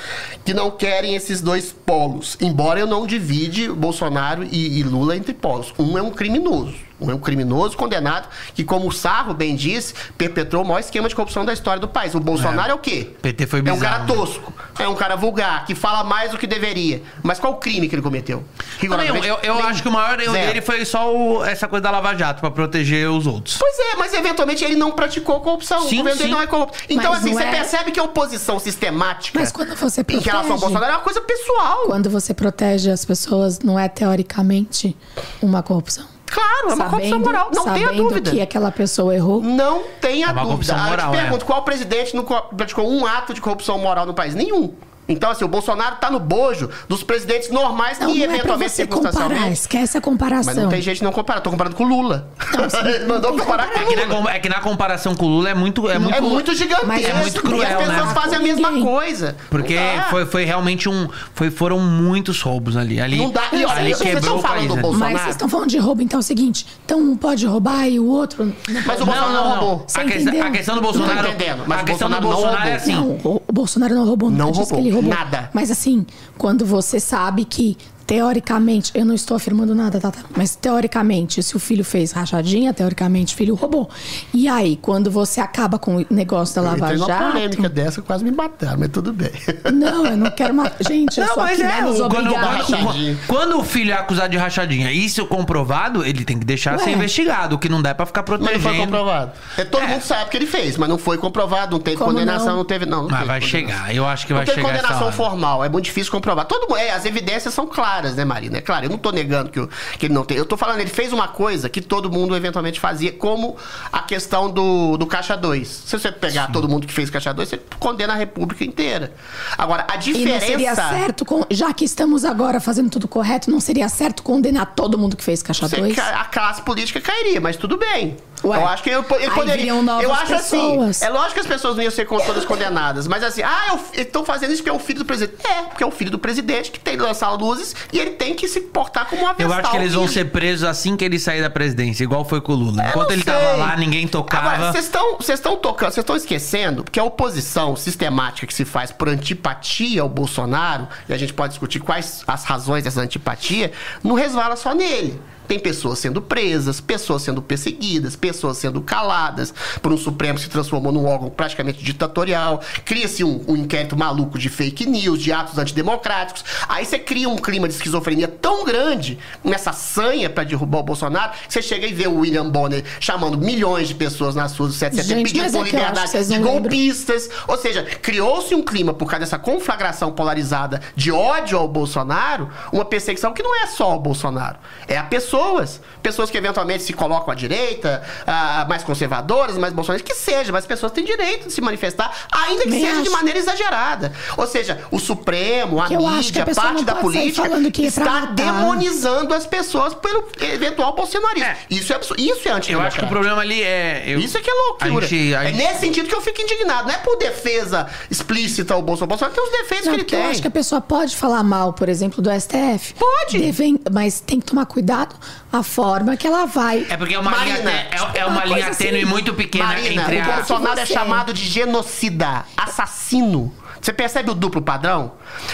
[0.44, 2.38] que não querem esses dois polos.
[2.42, 5.74] Embora eu não divide Bolsonaro e, e Lula entre polos.
[5.80, 6.76] Um é um criminoso.
[7.00, 11.10] Um é um criminoso condenado que, como o Sarro bem disse, perpetrou o maior esquema
[11.10, 12.16] de corrupção da história do país.
[12.16, 13.10] O Bolsonaro é, o quê?
[13.22, 14.26] PT foi É um cara bizarro, né?
[14.26, 14.54] tosco.
[14.80, 17.02] É um cara vulgar, que fala mais do que deveria.
[17.22, 18.44] Mas qual o crime que ele cometeu?
[18.84, 19.68] Não, eu eu, eu Nenhum.
[19.68, 22.52] acho que o maior erro dele foi só o- essa coisa da Lava Jato, pra
[22.52, 23.58] proteger os outros.
[23.58, 25.82] Pois é, mas eventualmente ele não praticou corrupção.
[25.88, 26.78] Sim, o governo dele não é corrupto.
[26.90, 30.36] Então, Mas assim, você é- percebe que a oposição sistemática Mas quando você em relação
[30.36, 31.78] ao protege- Bolsonaro é uma coisa pessoal.
[31.88, 34.96] Quando você protege as pessoas, não é teoricamente
[35.42, 36.06] uma corrupção?
[36.26, 37.52] Claro, é uma corrupção Sabendo- moral.
[37.54, 38.32] Não tenha dúvida.
[38.32, 39.42] que aquela pessoa errou.
[39.42, 40.46] Não tenha É uma dúvida.
[40.48, 41.22] corrupção Aí moral, eu te é.
[41.22, 44.34] pergunto, qual presidente não co- praticou um ato de corrupção moral no país?
[44.36, 44.74] Nenhum.
[45.08, 48.36] Então, assim, o Bolsonaro tá no bojo dos presidentes normais Não, que, não é pra
[48.38, 49.54] eventualmente, você comparar, circunstancialmente...
[49.54, 50.54] esquece a Mas comparação.
[50.56, 51.42] não tem de não comparar.
[51.42, 52.28] Tô comparando com o Lula.
[52.86, 54.22] Ele mandou que comparar com É o que, Lula.
[54.24, 55.88] na, é que na comparação com o Lula é muito.
[55.90, 56.88] É muito, É muito gigantesco.
[56.88, 58.14] Mas é muito E cruel, as pessoas né?
[58.14, 58.84] fazem a mesma Ninguém.
[58.86, 59.36] coisa.
[59.50, 60.04] Porque Não dá.
[60.04, 61.08] foi, foi realmente um.
[61.34, 63.00] Foi, foram muitos roubos ali.
[63.00, 63.44] ali Não dá.
[63.52, 64.68] E olha, ali vocês quebrou estão o falando país.
[64.70, 64.82] do né?
[64.82, 65.14] Bolsonaro.
[65.14, 68.00] Mas vocês estão falando de roubo, então é o seguinte: então um pode roubar e
[68.00, 68.46] o outro.
[68.46, 69.04] não Mas o pode.
[69.06, 69.86] Bolsonaro não roubou.
[69.88, 70.44] Você A, questão- entendeu?
[70.48, 71.28] a questão do Não Bolsonaro.
[71.28, 72.96] entendendo, mas a o questão do Bolsonaro não é assim.
[72.96, 75.50] Não, o Bolsonaro não roubou, Não disse roubou, nada.
[75.54, 76.06] Mas assim,
[76.38, 81.60] quando você sabe que, teoricamente, eu não estou afirmando nada, tá, mas teoricamente, se o
[81.60, 83.90] filho fez rachadinha, teoricamente o filho roubou.
[84.34, 87.32] E aí, quando você acaba com o negócio da Eu Lava numa Jato.
[87.32, 89.32] polêmica dessa, quase me mataram, mas tudo bem.
[89.74, 90.72] Não, eu não quero uma.
[90.88, 93.96] Gente, eu Não, sou mas aqui é, menos o- quando, quando, quando o filho é
[93.96, 96.84] acusado de rachadinha, isso comprovado, ele tem que deixar Ué.
[96.84, 97.56] ser investigado.
[97.56, 98.84] O que não dá é pra ficar Mas não foi protegendo.
[98.86, 99.32] comprovado.
[99.58, 99.88] É, todo É.
[99.88, 102.58] mundo sabe que ele fez, mas não foi comprovado, não teve Como condenação, não?
[102.58, 102.66] não?
[102.66, 102.86] teve.
[102.86, 103.76] Não, não Mas teve vai condenação.
[103.80, 103.96] chegar.
[103.96, 105.16] Eu acho que Não vai tem chegar essa condenação hora.
[105.16, 106.46] formal, é muito difícil comprovar.
[106.46, 108.58] Todo é, as evidências são claras, né, Marina?
[108.58, 110.38] É claro, eu não tô negando que, o- que ele não tem.
[110.38, 113.56] Eu tô falando, ele fez uma coisa que todo mundo eventualmente fazia, como
[113.92, 115.68] a questão do, do Caixa 2.
[115.68, 119.14] Se você pegar todo mundo que fez Caixa 2, você condena a República inteira.
[119.58, 120.40] Agora, a E diferença.
[120.40, 124.74] não seria certo, com- já que estamos agora fazendo tudo correto, não seria certo condenar
[124.76, 125.96] todo mundo que fez Caixa Você 2?
[125.96, 128.18] ca- a classe política cairia, mas tudo bem.
[128.46, 129.72] Ué, eu acho que eu, aí poderia.
[129.72, 130.90] eu acho pessoas.
[131.02, 131.06] assim.
[131.06, 134.06] É lógico que as pessoas não iam ser todas condenadas, mas assim, ah, eu- eles
[134.08, 135.46] estão fazendo isso porque é o filho do presidente.
[135.48, 138.34] É, porque é o filho do presidente que tem que lançar luzes e ele tem
[138.36, 139.60] que se portar como uma Eu vestal.
[139.60, 142.52] acho que eles vão ser presos assim que ele sair da presidência, igual foi com
[142.54, 142.84] o Lula.
[142.84, 143.34] Eu Enquanto não ele sei.
[143.34, 144.50] tava lá, ninguém tocava.
[144.52, 148.66] Agora, vocês estão vocês estão tocando, vocês estão esquecendo que a oposição sistemática que se
[148.66, 153.72] faz por antipatia ao Bolsonaro, e a gente pode discutir quais as razões dessa antipatia,
[154.04, 155.20] não resvala só nele.
[155.48, 160.50] Tem pessoas sendo presas, pessoas sendo perseguidas, pessoas sendo caladas por um Supremo que se
[160.50, 162.62] transformou num órgão praticamente ditatorial.
[162.84, 166.44] Cria-se um, um inquérito maluco de fake news, de atos antidemocráticos.
[166.68, 171.34] Aí você cria um clima de esquizofrenia tão grande nessa sanha para derrubar o Bolsonaro,
[171.48, 174.78] que você chega e vê o William Bonner chamando milhões de pessoas nas ruas do
[174.78, 176.62] 7 de setembro, pedindo por é liberdade de não lembram.
[176.62, 177.30] golpistas.
[177.48, 182.86] Ou seja, criou-se um clima por causa dessa conflagração polarizada de ódio ao Bolsonaro, uma
[182.86, 184.58] perseguição que não é só o Bolsonaro.
[184.88, 185.82] É a pessoa pessoas.
[186.02, 190.66] Pessoas que eventualmente se colocam à direita, ah, mais conservadoras, mais bolsonaristas, que seja, mas
[190.66, 193.12] pessoas têm direito de se manifestar, ainda que seja de acho.
[193.12, 194.14] maneira exagerada.
[194.38, 197.86] Ou seja, o Supremo, a Que eu acho que mídia, a parte da política é
[197.88, 201.46] está demonizando as pessoas pelo eventual bolsonarismo.
[201.46, 201.58] É.
[201.70, 202.22] Isso é absurdo.
[202.22, 202.88] Isso é Eu antidemocrático.
[202.88, 204.04] acho que o problema ali é.
[204.08, 205.06] eu- Isso é que é loucura.
[205.06, 206.88] A gente, a É gente- nesse sentido que eu fico indignado.
[206.88, 209.06] Não é por defesa explícita ao Bolsonaro.
[209.06, 210.20] O Bolsonaro tem os defeitos Não, que ele tem.
[210.24, 212.94] eu acho que a pessoa pode falar mal, por exemplo, do STF.
[212.94, 213.40] Pode.
[213.40, 215.16] Devem- mas tem que tomar cuidado
[215.52, 216.86] a forma que ela vai.
[216.90, 217.72] É porque é uma Marina, linha,
[218.14, 219.06] é, é uma uma linha tênue assim.
[219.10, 220.36] muito pequena Marina, entre o a.
[220.36, 223.54] Bolsonaro é chamado de genocida, assassino.
[223.82, 225.12] Você percebe o duplo padrão?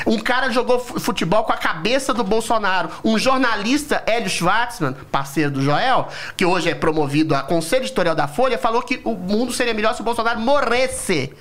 [0.08, 2.90] Um cara jogou fu- futebol com a cabeça do Bolsonaro.
[3.04, 6.08] Um jornalista, Hélio Schwartzman, parceiro do Joel,
[6.38, 9.94] que hoje é promovido a conselho editorial da Folha, falou que o mundo seria melhor
[9.96, 11.34] se o Bolsonaro morresse.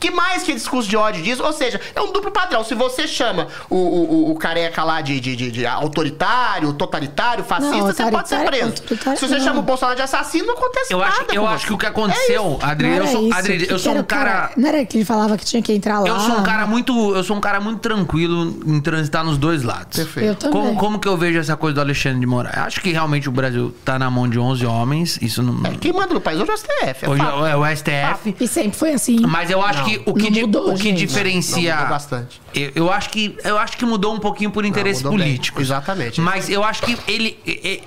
[0.00, 1.42] Que mais que discurso de ódio disso?
[1.42, 2.62] Ou seja, é um duplo padrão.
[2.64, 7.76] Se você chama o, o, o- careca lá de, de, de- de autoritário, totalitário, fascista,
[7.76, 9.16] Não, você pode ser autoritário, preso.
[9.16, 9.44] Se você não.
[9.44, 11.10] chama o Bolsonaro de assassino, não acontece Eu nada.
[11.12, 11.66] acho, eu com acho você.
[11.66, 12.58] que o que É aconteceu, isso.
[12.62, 14.50] Adri, eu sou, isso, Adri, que eu que sou um o cara.
[14.56, 16.08] Não era que ele falava que tinha que entrar lá.
[16.08, 17.14] Eu sou um cara muito.
[17.16, 19.96] Eu sou um cara muito tranquilo em transitar nos dois lados.
[19.96, 20.26] Perfeito.
[20.28, 20.52] Eu também.
[20.62, 22.56] Como, como que eu vejo essa coisa do Alexandre de Moraes?
[22.58, 25.18] Acho que realmente o Brasil tá na mão de 11 homens.
[25.20, 25.58] Isso não.
[25.74, 27.04] Quem manda no país hoje é o STF.
[27.04, 28.36] É Hoje é o STF.
[28.40, 29.20] E sempre foi assim.
[29.26, 30.98] Mas eu acho Não, que o que, não di- mudou, o que gente.
[30.98, 31.70] diferencia.
[31.74, 32.40] Não, mudou bastante.
[32.54, 35.26] Eu, eu acho que, eu acho que mudou um pouquinho por interesses mudou bem.
[35.28, 35.62] políticos.
[35.62, 36.20] Exatamente.
[36.20, 37.38] Mas eu acho que ele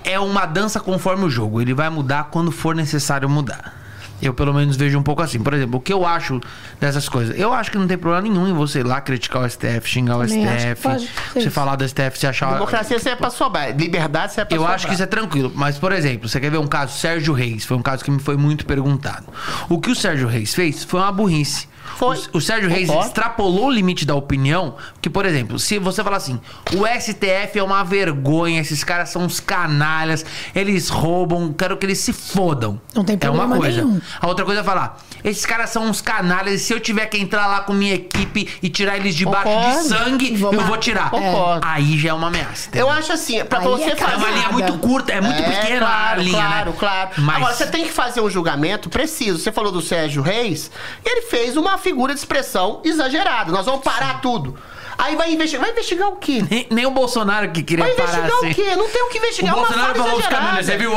[0.05, 1.61] é- é uma dança conforme o jogo.
[1.61, 3.79] Ele vai mudar quando for necessário mudar.
[4.21, 5.39] Eu pelo menos vejo um pouco assim.
[5.39, 6.39] Por exemplo, o que eu acho
[6.79, 7.35] dessas coisas?
[7.39, 10.17] Eu acho que não tem problema nenhum em você ir lá criticar o STF, xingar
[10.17, 12.53] o Também que STF, você falar do STF, você achar.
[12.53, 13.75] Democracia você é pra sobrar.
[13.75, 14.75] Liberdade você é pra Eu sobrar.
[14.75, 15.51] acho que isso é tranquilo.
[15.55, 16.95] Mas, por exemplo, você quer ver um caso?
[16.99, 17.65] Sérgio Reis.
[17.65, 19.25] Foi um caso que me foi muito perguntado.
[19.67, 21.67] O que o Sérgio Reis fez foi uma burrice.
[22.01, 22.17] Foi.
[22.33, 23.07] O, o Sérgio Reis Concordo.
[23.09, 24.75] extrapolou o limite da opinião.
[24.99, 26.39] Que, por exemplo, se você falar assim,
[26.73, 31.99] o STF é uma vergonha, esses caras são uns canalhas, eles roubam, quero que eles
[31.99, 32.81] se fodam.
[32.95, 33.83] Não tem É uma problema coisa.
[33.85, 34.01] nenhum.
[34.19, 37.17] A outra coisa é falar, esses caras são uns canalhas, e se eu tiver que
[37.19, 39.87] entrar lá com minha equipe e tirar eles debaixo de Concordo.
[39.87, 41.11] sangue, Vou eu vou tirar.
[41.11, 41.65] Concordo.
[41.67, 42.67] Aí já é uma ameaça.
[42.69, 42.87] entendeu?
[42.87, 44.13] Eu acho assim, pra Aí você é fazer...
[44.13, 46.75] É uma linha muito curta, é muito É, pequena claro, a linha, claro, né?
[46.79, 47.09] claro.
[47.19, 49.37] Mas Agora, você tem que fazer um julgamento preciso.
[49.37, 50.71] Você falou do Sérgio Reis,
[51.05, 53.51] e ele fez uma figura de expressão exagerada.
[53.51, 54.57] Nós vamos parar tudo.
[54.97, 55.61] Aí vai investigar.
[55.65, 56.45] Vai investigar o quê?
[56.49, 58.51] nem, nem o Bolsonaro que queria Vai parar investigar assim.
[58.51, 58.75] o quê?
[58.75, 59.53] Não tem o que O investigar.
[59.53, 60.91] É uma Bolsonaro falou os caminhos, você viu?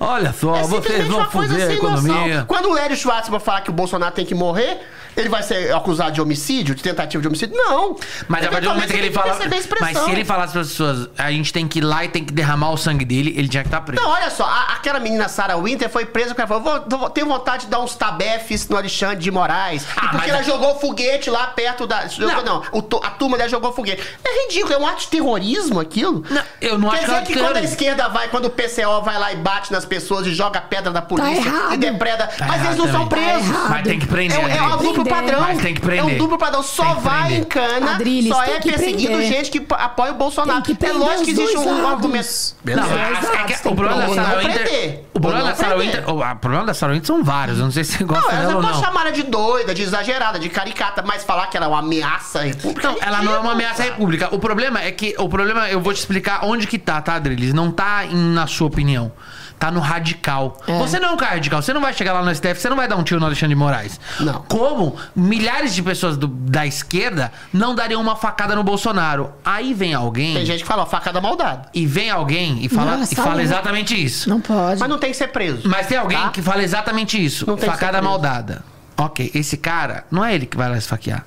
[0.00, 1.98] Olha só, É vocês vão foder a sem noção.
[2.00, 2.44] economia.
[2.48, 4.80] Quando o Lélio Schwartzman falar que o Bolsonaro tem que morrer,
[5.16, 7.56] ele vai ser acusado de homicídio, de tentativa de homicídio?
[7.56, 7.96] Não.
[8.28, 9.34] Mas a partir do momento que ele fala.
[9.36, 9.48] que
[9.80, 12.24] Mas se ele falasse para as pessoas, a gente tem que ir lá e tem
[12.24, 14.02] que derramar o sangue dele, ele tinha que estar preso.
[14.02, 17.10] Não, olha só, a- aquela menina Sarah Winter foi presa porque ela falou: vou, vou-
[17.10, 19.86] tenho vontade de dar uns tabefes no Alexandre de Moraes.
[19.96, 22.06] Ah, e porque ela a- jogou foguete lá perto da.
[22.08, 22.62] Jogou, não,
[23.02, 24.02] a turma dela jogou foguete.
[24.24, 26.24] É ridículo, é um ato de terrorismo aquilo.
[26.30, 28.50] Não, eu não Quer acho que dizer que tem- quando a esquerda vai, quando o
[28.50, 31.74] PCO vai lá e bate nas pessoas e joga pedra da polícia errado.
[31.74, 32.26] e depreda.
[32.26, 33.24] Tá mas eles não são também.
[33.24, 33.50] presos.
[33.56, 33.68] Tá.
[33.68, 34.38] Mas tem que prender.
[34.38, 34.58] É, é.
[35.04, 35.40] Duplo padrão.
[35.40, 36.12] Mas tem que prender.
[36.12, 36.62] É um duplo padrão.
[36.62, 37.92] Só vai em cana.
[37.94, 39.26] Adriles, só é perseguido prender.
[39.28, 40.62] gente que apoia o Bolsonaro.
[40.62, 42.28] Que é lógico que existe um argumento.
[42.64, 45.00] Não, é- é que o problema da Sarah Winter.
[45.14, 45.76] O problema da Sarah.
[45.76, 46.10] Winter.
[46.10, 47.58] O problema da Sarah Winter são vários.
[47.58, 48.88] Eu não sei se você gosta Não, dela eu ou não posso não.
[48.88, 52.40] chamar ela de doida, de exagerada, de caricata, mas falar que ela é uma ameaça
[52.40, 52.88] à república.
[52.88, 54.28] Não, ela não é uma ameaça à república.
[54.34, 55.14] O problema é que.
[55.18, 57.52] O problema, eu vou te explicar onde que tá, tá, Adriles?
[57.52, 59.12] Não tá na sua opinião.
[59.60, 60.56] Tá no radical.
[60.66, 60.78] É.
[60.78, 61.60] Você não é um cara radical.
[61.60, 63.50] Você não vai chegar lá no STF, você não vai dar um tiro no Alexandre
[63.54, 64.00] de Moraes.
[64.18, 64.42] Não.
[64.48, 69.30] Como milhares de pessoas do- da esquerda não dariam uma facada no Bolsonaro.
[69.44, 70.32] Aí vem alguém.
[70.34, 71.68] Tem gente que fala, ó, facada maldade.
[71.74, 73.40] E vem alguém e fala, Nossa, e fala não.
[73.42, 74.30] exatamente isso.
[74.30, 74.80] Não pode.
[74.80, 75.68] Mas não tem que ser preso.
[75.68, 76.30] Mas tem alguém Tá?
[76.30, 77.46] que fala exatamente isso.
[77.46, 78.08] Não tem que facada ser preso.
[78.10, 78.64] maldada.
[78.96, 81.24] Ok, esse cara, não é ele que vai lá esfaquear.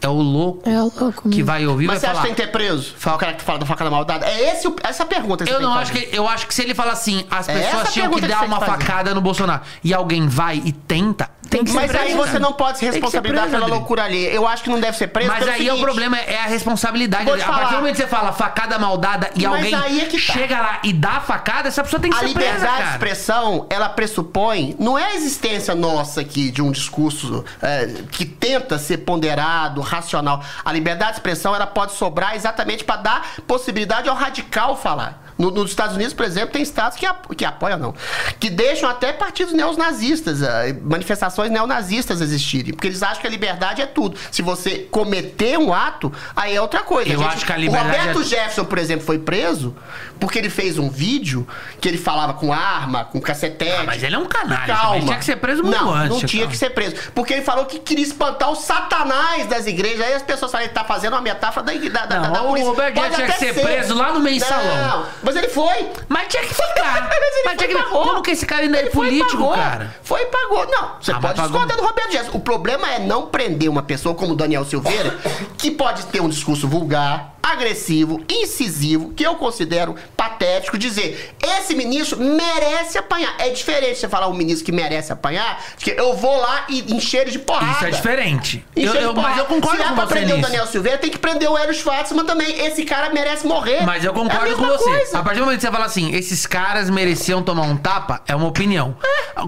[0.00, 2.28] É o louco É louco que vai ouvir e vai Mas você acha falar.
[2.28, 2.94] que tem que ter preso?
[2.98, 4.24] Fala- O cara que fala da facada maldade?
[4.24, 6.08] É esse, o- essa a pergunta que Eu não acho que.
[6.12, 8.58] Eu acho que se ele fala assim, as É pessoas essa tinham que dar uma
[8.58, 8.78] que fazer.
[8.84, 12.04] facada no Bolsonaro e alguém vai e tenta, tem que ser Mas preso.
[12.04, 12.38] aí você cara.
[12.40, 14.24] não pode se ser responsabilizar preso, pela loucura ali.
[14.26, 15.28] Eu acho que não deve ser preso.
[15.30, 17.30] Mas pelo aí é o seguinte, problema, é a responsabilidade.
[17.30, 20.18] A partir do momento que você fala facada maldada e Mas alguém aí é que
[20.20, 20.32] tá.
[20.32, 22.90] chega lá e dá a facada, essa pessoa tem que A ser presa, liberdade de
[22.92, 28.78] expressão, ela pressupõe, não é a existência nossa aqui de um discurso é, que tenta
[28.78, 30.42] ser ponderado, racional.
[30.64, 35.25] A liberdade de expressão, ela pode sobrar exatamente para dar possibilidade ao radical falar.
[35.38, 37.94] No- nos Estados Unidos, por exemplo, tem estados que, que apoiam, não.
[38.40, 42.72] Que deixam até partidos neonazistas, eh, manifestações neonazistas existirem.
[42.72, 44.16] Porque eles acham que a liberdade é tudo.
[44.30, 47.12] Se você cometer um ato, aí é outra coisa.
[47.12, 49.76] Eu acho que a liberdade O Roberto é- Jefferson, por exemplo, foi preso
[50.18, 51.46] porque ele fez um vídeo
[51.80, 53.70] que ele falava com arma, com cacetete.
[53.80, 54.66] Ah, mas ele é um canalha.
[54.66, 54.86] Calma.
[54.92, 55.04] também.
[55.06, 56.10] Tinha que ser preso muito não, antes.
[56.22, 56.52] Não tinha cara.
[56.52, 56.96] que ser preso.
[57.14, 60.00] Porque ele falou que queria espantar o satanás das igrejas.
[60.00, 62.46] Aí as pessoas falam, ele tá fazendo uma metáfora da, da, da, Não, da o
[62.48, 62.68] polícia.
[62.70, 64.76] Roberto Pode tinha que ser preso lá no mensalão.
[65.02, 65.90] Não, Mas ele foi.
[66.08, 67.02] Mas tinha que ficar.
[67.10, 67.74] Mas Mas tinha que...
[67.74, 68.02] pagou.
[68.04, 69.52] Como que esse cara ainda é Ele e político, pagou.
[69.54, 69.94] cara?
[70.04, 70.66] Foi e pagou.
[70.70, 72.36] Não, você Ah, pode discordar do Roberto Jefferson.
[72.38, 75.18] O problema é não prender uma pessoa como o Daniel Silveira,
[75.58, 82.18] que pode ter um discurso vulgar, agressivo, incisivo, que eu considero patético, dizer esse ministro
[82.20, 83.34] merece apanhar.
[83.38, 87.28] É diferente você falar um ministro que merece apanhar, que eu vou lá e encher
[87.28, 87.72] de porrada.
[87.72, 88.64] Isso é diferente.
[88.74, 90.40] Eu, eu- mas eu concordo Se é com pra você prender o.
[90.40, 92.58] Daniel Silveira, tem que prender o Hélio Schwartzman também.
[92.66, 93.82] Esse cara merece morrer.
[93.84, 94.84] Mas eu É concordo com mesma você.
[94.90, 95.18] coisa.
[95.18, 98.34] A partir do momento que você fala assim, esses caras mereciam tomar um tapa, é
[98.34, 98.96] uma opinião.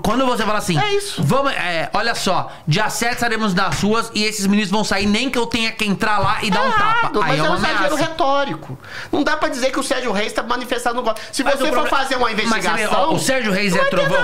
[0.03, 1.23] Quando você fala assim, É isso.
[1.23, 5.31] Vamos, é, olha só, dia 7 estaremos nas ruas e esses ministros vão sair, nem
[5.31, 7.11] que eu tenha que entrar lá e dar um tapa.
[7.25, 7.61] Aí é é uma um
[7.95, 8.11] ameaça.
[8.13, 8.79] retórico.
[9.13, 11.21] Não dá pra dizer que o Sérgio Reis tá manifestando no golpe.
[11.33, 13.11] Se Mas você for proble- fazer uma Mas investigação.
[13.11, 14.19] ó, o Sérgio Reis é trovão.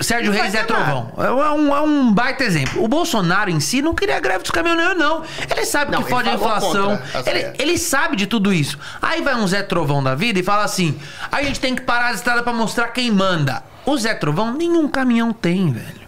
[0.00, 1.12] O Sérgio Não Reis é trovão.
[1.18, 2.82] É um, é um baita exemplo.
[2.82, 5.22] O Bolsonaro em si não queria greve dos caminhoneiros, não.
[5.50, 6.98] Ele sabe Não, que fode a inflação.
[7.14, 8.78] as Ele, ele sabe de tudo isso.
[9.00, 10.98] Aí vai um Zé Trovão da vida e fala assim:
[11.30, 13.62] a gente tem que parar as estradas pra mostrar quem manda.
[13.86, 16.07] O Zé Trovão nenhum caminhão tem, velho.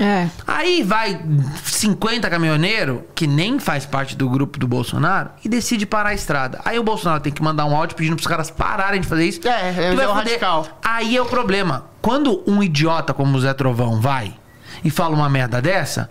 [0.00, 0.28] É.
[0.46, 1.20] Aí vai
[1.62, 6.60] 50 caminhoneiro que nem faz parte do grupo do Bolsonaro e decide parar a estrada.
[6.64, 9.46] Aí o Bolsonaro tem que mandar um áudio pedindo pros caras pararem de fazer isso.
[9.46, 10.66] É, é vai o radical.
[10.82, 11.84] Aí é o problema.
[12.00, 14.34] Quando um idiota como o Zé Trovão vai
[14.82, 16.10] e fala uma merda dessa,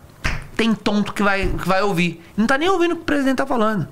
[0.56, 2.23] tem tonto que vai, que vai ouvir.
[2.38, 3.88] Não tá nem ouvindo o que o presidente tá falando.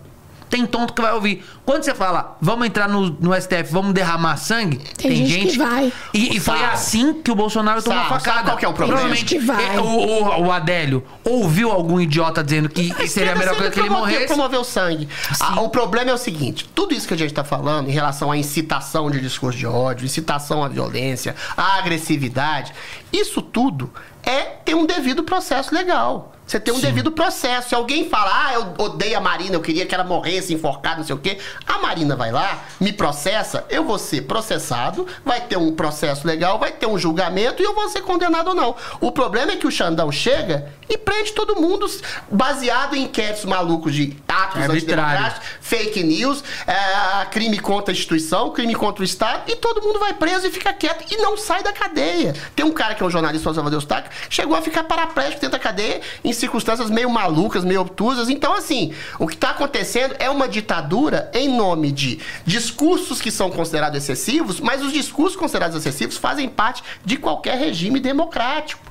[0.49, 1.43] Tem tonto que vai ouvir.
[1.65, 5.91] Quando você fala, vamos entrar no, no STF, vamos derramar sangue, tem, gente que vai.
[6.13, 8.35] E, e foi assim que o Bolsonaro tomou Sarro, facada.
[8.37, 9.01] sabe qual que é o problema?
[9.01, 9.75] Provavelmente Tem gente que vai.
[9.75, 13.71] é, o, o, o Adélio ouviu algum idiota dizendo que A seria a melhor coisa
[13.71, 14.27] que ele sempre morresse.
[14.27, 15.09] promoveu sangue.
[15.41, 18.31] Ah, o problema é o seguinte: tudo isso que a gente está falando em relação
[18.31, 22.73] à incitação de discurso de ódio, incitação à violência, à agressividade,
[23.11, 23.91] isso tudo
[24.23, 26.33] é ter um devido processo legal.
[26.47, 27.69] Você tem um devido processo.
[27.69, 31.03] Se alguém fala, ah, eu odeio a Marina, eu queria que ela morresse enforcada, não
[31.03, 31.37] sei o quê.
[31.67, 36.57] A Marina vai lá, me processa, eu vou ser processado, vai ter um processo legal,
[36.57, 38.75] vai ter um julgamento e eu vou ser condenado ou não.
[39.01, 41.85] O problema é que o Xandão chega e prende todo mundo
[42.31, 48.51] baseado em inquéritos malucos de atos É antidemocráticos, fake news, é, crime contra a instituição,
[48.51, 51.61] crime contra o Estado, e todo mundo vai preso e fica quieto e não sai
[51.61, 52.33] da cadeia.
[52.55, 55.57] Tem um cara que é um jornalista, o Salvador Eustáquio, chegou a ficar paraplégico dentro
[55.57, 58.29] da cadeia em circunstâncias meio malucas, meio obtusas.
[58.29, 63.49] Então, assim, o que está acontecendo é uma ditadura em nome de discursos que são
[63.49, 68.86] considerados excessivos, mas os discursos considerados excessivos fazem parte de qualquer regime democrático.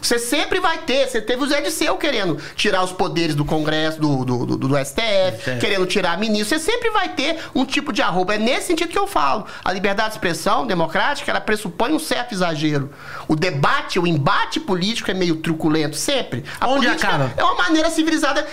[0.00, 1.08] Você sempre vai ter.
[1.08, 4.76] Você teve o Zé Disseu querendo tirar os poderes do Congresso, do, do, do- do
[4.84, 6.58] STF, querendo tirar ministro.
[6.58, 8.34] Você sempre vai ter um tipo de arroba.
[8.34, 9.46] É nesse sentido que eu falo.
[9.64, 12.90] A liberdade de expressão democrática, ela pressupõe um certo exagero.
[13.28, 16.44] O debate, o embate político é meio truculento, sempre.
[16.60, 17.32] A Onde política acaba?
[17.36, 18.46] É uma maneira civilizada.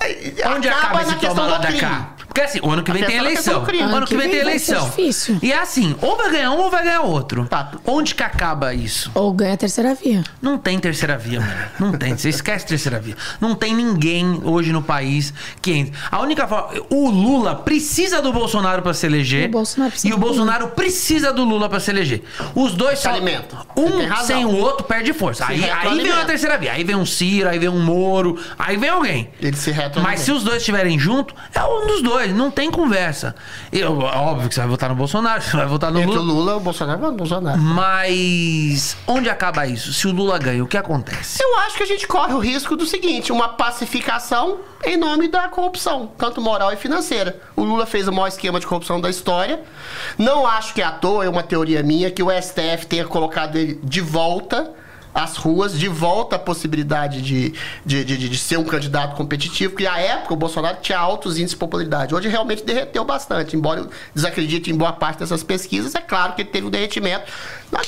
[0.00, 2.06] é, Onde acaba, esse toma lá da crime.
[2.32, 3.60] Porque assim, o ano que vem A tem questão eleição.
[3.60, 3.82] do crime.
[3.92, 4.88] O ano que vem tem vai ser eleição.
[4.88, 5.38] difícil.
[5.42, 7.44] E é assim, ou vai ganhar um ou vai ganhar outro.
[7.46, 7.72] Tá.
[7.84, 9.10] Onde que acaba isso?
[9.14, 10.24] Ou ganha a terceira via.
[10.40, 11.52] Não tem terceira via, mano.
[11.78, 12.16] Não tem.
[12.16, 13.14] Você esquece terceira via.
[13.38, 15.92] Não tem ninguém hoje no país que entre.
[16.10, 16.70] A única forma.
[16.88, 19.48] O Lula precisa do Bolsonaro pra se eleger.
[19.48, 20.18] O Bolsonaro precisa e o.
[20.18, 22.22] Bolsonaro precisa do Lula pra se eleger.
[22.54, 23.10] Os dois Se só.
[23.10, 23.58] alimentam.
[23.74, 25.44] Tem Um sem o outro perde força.
[25.44, 26.72] Se Aí, aí vem uma terceira via.
[26.72, 29.28] Aí vem um Ciro, aí vem um Moro, aí vem alguém.
[29.40, 30.00] Ele se retroalimenta.
[30.00, 32.21] Mas se os dois estiverem juntos, é um dos dois.
[32.28, 33.34] Não tem conversa.
[33.72, 36.32] Eu, óbvio que você vai votar no Bolsonaro, você vai votar no Entre o Lula.
[36.32, 37.58] Lula, o Bolsonaro no Bolsonaro.
[37.60, 39.92] Mas onde acaba isso?
[39.92, 41.42] Se o Lula ganha, o que acontece?
[41.42, 45.48] Eu acho que a gente corre o risco do seguinte: uma pacificação em nome da
[45.48, 47.40] corrupção, tanto moral e financeira.
[47.54, 49.60] O Lula fez o maior esquema de corrupção da história.
[50.18, 53.56] Não acho que é à toa, é uma teoria minha, que o STF tenha colocado
[53.56, 54.70] ele de volta
[55.14, 59.72] às ruas, de volta à possibilidade de, de, de, de- de ser um candidato competitivo,
[59.72, 62.14] porque à época o Bolsonaro tinha altos índices de popularidade.
[62.14, 66.42] Hoje realmente derreteu bastante, embora eu desacredite em boa parte dessas pesquisas, é claro que
[66.42, 67.24] ele teve um derretimento.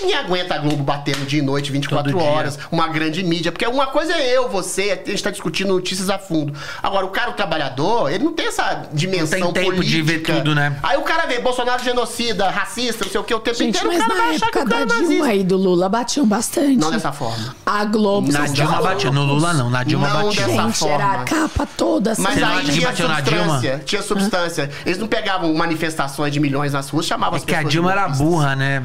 [0.01, 2.31] Ninguém aguenta a Globo batendo dia e noite, 24 Todo dia.
[2.31, 6.09] horas, uma grande mídia, porque uma coisa é eu, você, a gente está discutindo notícias
[6.09, 6.55] a fundo.
[6.83, 10.05] Agora, o cara, o trabalhador, ele não tem essa dimensão Não tem tempo de política.
[10.33, 10.79] ver tudo, né?
[10.83, 13.89] Aí o cara vê Bolsonaro genocida, racista, não sei o que, o tempo Gente, inteiro,
[13.89, 15.15] mas o cara na vai achar que época o cara é da nazista.
[15.15, 16.77] Dilma e do Lula batiam bastante.
[16.77, 17.57] Não dessa forma.
[17.65, 18.31] A Globo...
[18.31, 19.25] Na Dilma batia, no.
[19.25, 20.47] Lula não, na Dilma Não batia.
[20.47, 21.25] dessa Gente, era a forma.
[21.25, 22.23] capa toda assim.
[22.23, 23.45] Mas Você aí tinha bateu na Dilma?
[23.45, 24.71] substância, tinha substância.
[24.85, 27.93] Eles não pegavam manifestações de milhões nas ruas, chamavam É as que a pessoas Dilma
[27.93, 28.83] era burra, né?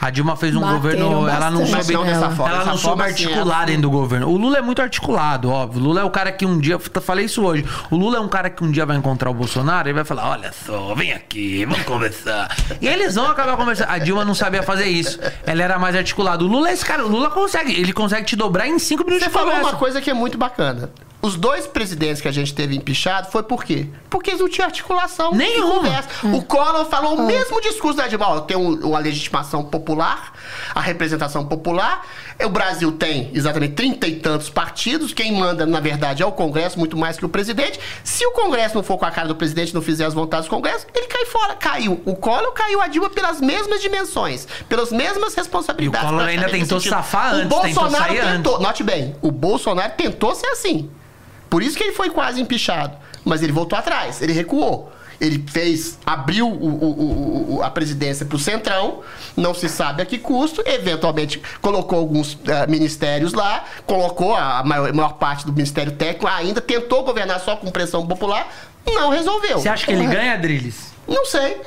[0.00, 1.28] A Dilma fez um Bateram governo.
[1.28, 1.92] Ela não soube.
[1.92, 2.54] Não dessa forma.
[2.54, 4.28] Ela não soube assim, articular ela- dentro do governo.
[4.28, 5.80] O Lula é muito articulado, óbvio.
[5.80, 6.78] O Lula é o cara que um dia.
[6.78, 7.64] Falei isso hoje.
[7.90, 10.30] O Lula é um cara que um dia vai encontrar o Bolsonaro e vai falar:
[10.30, 12.54] Olha só, vem aqui, vamos conversar.
[12.80, 13.88] E eles vão acabar conversando.
[13.90, 15.18] A Dilma não sabia fazer isso.
[15.46, 16.44] Ela era mais articulada.
[16.44, 17.04] O Lula é esse cara.
[17.04, 17.72] O Lula consegue.
[17.72, 19.70] Ele consegue te dobrar em cinco minutos Você de falou conversa.
[19.70, 20.90] uma coisa que é muito bacana.
[21.24, 23.86] Os dois presidentes que a gente teve empichado foi por quê?
[24.10, 25.76] Porque eles não tinham articulação Nenhuma.
[25.80, 26.08] conversa.
[26.24, 28.28] O Collor falou o mesmo discurso da Dilma.
[28.28, 30.34] Ó, tem um- a legitimação popular,
[30.74, 32.06] a representação popular.
[32.44, 35.14] O Brasil tem exatamente trinta e tantos partidos.
[35.14, 37.80] Quem manda, na verdade, é o Congresso, muito mais que o presidente.
[38.02, 40.50] Se o Congresso não for com a cara do presidente não fizer as vontades do
[40.50, 41.54] Congresso, ele cai fora.
[41.54, 46.02] Caiu o Collor, caiu a Dilma pelas mesmas dimensões, pelas mesmas responsabilidades.
[46.02, 48.66] E o Collor ainda tentou safar o antes, tentou Bolsonaro sair tentou, antes.
[48.66, 50.90] Note bem, o Bolsonaro tentou ser assim.
[51.54, 52.96] Por isso que ele foi quase empichado.
[53.24, 54.90] Mas ele voltou atrás, ele recuou.
[55.20, 59.02] Ele fez, abriu o- o- o- a presidência para o Centrão,
[59.36, 64.92] não se sabe a que custo, eventualmente colocou alguns eh, ministérios lá, colocou a maior,
[64.92, 68.52] maior parte do Ministério Técnico, ainda tentou governar só com pressão popular,
[68.84, 69.60] não resolveu.
[69.60, 70.92] Você acha que ele ganha, Drilis?
[71.06, 71.60] Não sei.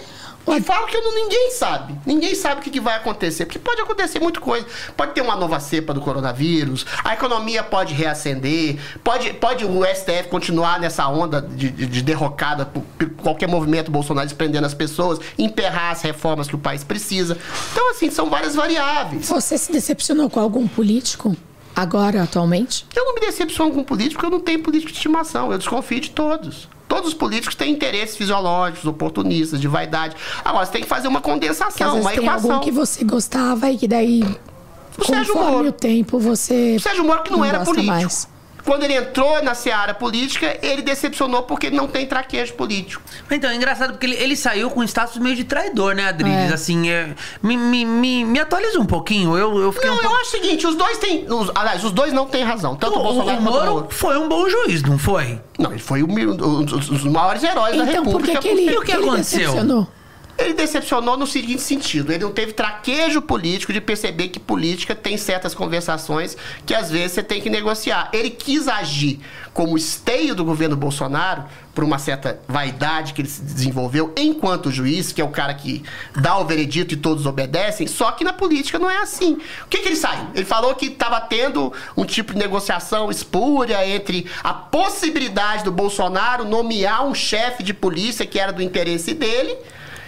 [0.56, 1.96] E falo que não- ninguém sabe.
[2.06, 3.46] Ninguém sabe o que, que vai acontecer.
[3.46, 4.66] Porque pode acontecer muita coisa.
[4.96, 10.30] Pode ter uma nova cepa do coronavírus, a economia pode reacender, pode, pode o STF
[10.30, 15.20] continuar nessa onda de, de- de derrocada por, por qualquer movimento Bolsonaro desprendendo as pessoas,
[15.38, 17.38] emperrar as reformas que o país precisa.
[17.72, 19.28] Então, assim, são várias variáveis.
[19.30, 21.36] Você se decepcionou com algum político
[21.76, 22.86] agora, atualmente?
[22.96, 25.52] Eu não me decepciono com político, porque eu não tenho político de estimação.
[25.52, 26.68] Eu desconfio de todos.
[26.88, 30.16] Todos os políticos têm interesses fisiológicos, oportunistas, de vaidade.
[30.44, 32.52] Agora, você tem que fazer uma condensação, uma tem equação.
[32.54, 34.24] algum que você gostava e que daí,
[34.98, 35.70] O Sérgio conforme Moro.
[35.70, 37.94] o tempo, você O Sérgio Moro que não, era gosta político.
[37.94, 38.28] mais.
[38.68, 43.02] Quando ele entrou na seara política, ele decepcionou porque ele não tem traquejo político.
[43.32, 46.52] Então, é engraçado porque ele, ele saiu com status meio de traidor, né, Adriles?
[46.52, 46.54] É.
[46.54, 49.38] Assim, é, me, me, me, me atualiza um pouquinho.
[49.38, 50.18] Eu, eu fiquei Não, um eu pouco...
[50.18, 51.26] acho o seguinte, os dois têm...
[51.32, 52.76] Os, aliás, os dois não têm razão.
[52.76, 53.88] Tanto o, O, Bolsonaro o quanto o Moro Moro.
[53.90, 55.40] foi um bom juiz, não foi?
[55.58, 58.40] Não, ele foi o mi- um dos, dos maiores heróis da Então, por República.
[58.40, 59.40] que, que ele, E o que que ele aconteceu?
[59.40, 59.88] decepcionou?
[60.38, 65.18] Ele decepcionou no seguinte sentido: ele não teve traquejo político de perceber que política tem
[65.18, 68.10] certas conversações que às vezes você tem que negociar.
[68.14, 69.20] Ele quis agir
[69.54, 71.46] como esteio do governo Bolsonaro,
[71.78, 75.84] por uma certa vaidade que ele se desenvolveu enquanto juiz, que é o cara que
[76.16, 79.34] dá o veredito e todos obedecem, só que na política não é assim.
[79.64, 80.26] O que, que ele saiu?
[80.34, 86.46] Ele falou que estava tendo um tipo de negociação espúria entre a possibilidade do Bolsonaro
[86.46, 89.56] nomear um chefe de polícia que era do interesse dele.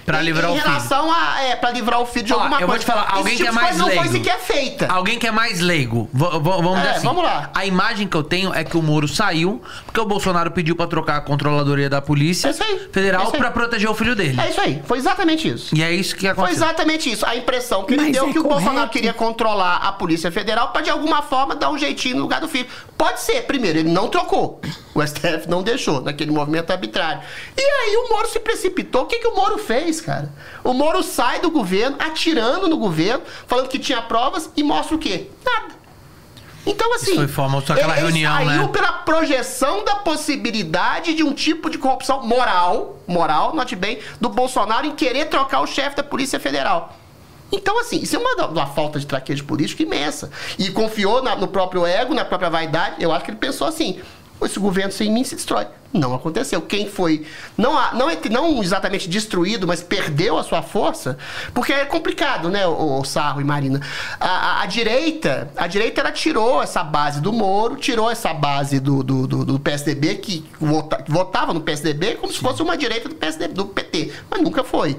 [0.10, 0.68] Pra em- livrar em o filho.
[0.68, 1.42] relação a.
[1.44, 2.80] É, pra livrar o filho de Ó, alguma eu vou coisa.
[2.84, 4.14] te falar, alguém tipo que é de mais coisa não foi leigo.
[4.26, 4.88] sequer feita.
[4.88, 6.10] Alguém que é mais leigo.
[6.14, 7.08] V- v- vamos É, dizer assim.
[7.08, 7.52] vamos lá.
[7.54, 10.88] A imagem que eu tenho é que o Moro saiu porque o Bolsonaro pediu pra
[10.88, 12.76] trocar a controladoria da Polícia É aí.
[12.90, 13.38] É Federal aí.
[13.40, 14.40] pra proteger o filho dele.
[14.42, 14.82] É isso aí.
[14.86, 15.76] Foi exatamente isso.
[15.76, 16.56] E é isso que Foi aconteceu.
[16.64, 17.26] exatamente isso.
[17.26, 20.70] A impressão que ele Mas deu é que o Bolsonaro queria controlar a Polícia Federal
[20.70, 22.68] para de alguma forma dar um jeitinho no lugar do filho.
[22.98, 23.44] Pode ser.
[23.44, 24.60] Primeiro, ele não trocou.
[25.00, 27.22] O STF não deixou naquele movimento arbitrário.
[27.58, 29.04] E aí o Moro se precipitou.
[29.04, 30.32] O que, que o Moro fez, cara?
[30.64, 35.00] O Moro sai do governo, atirando no governo, falando que tinha provas e mostra o
[35.00, 35.28] quê?
[35.46, 35.80] Nada.
[36.66, 37.16] Então, assim.
[37.16, 38.68] foi forma, só aquela ele reunião, saiu né?
[38.68, 44.86] pela projeção da possibilidade de um tipo de corrupção moral, moral, note bem, do Bolsonaro
[44.86, 46.96] em querer trocar o chefe da Polícia Federal.
[47.52, 50.30] Então, assim, isso é uma, uma falta de traquejo político imensa.
[50.60, 52.98] E confiou na- no próprio ego, na própria vaidade.
[53.00, 54.00] Eu acho que ele pensou assim:
[54.46, 55.68] esse governo sem mim se destrói.
[55.92, 56.62] Não aconteceu.
[56.62, 57.26] Quem foi,
[57.58, 61.18] não, não, entre- não exatamente destruído, mas perdeu a sua força,
[61.54, 63.82] porque é complicado, né, o, Sarro e Marina.
[64.20, 68.80] A, a- a direita, a direita ela tirou essa base do Moro, tirou essa base
[68.80, 72.78] do, do, do- do PSDB, que, vota- que votava no PSDB como se fosse uma
[72.78, 74.96] direita do, PSDB, do PT, mas nunca foi.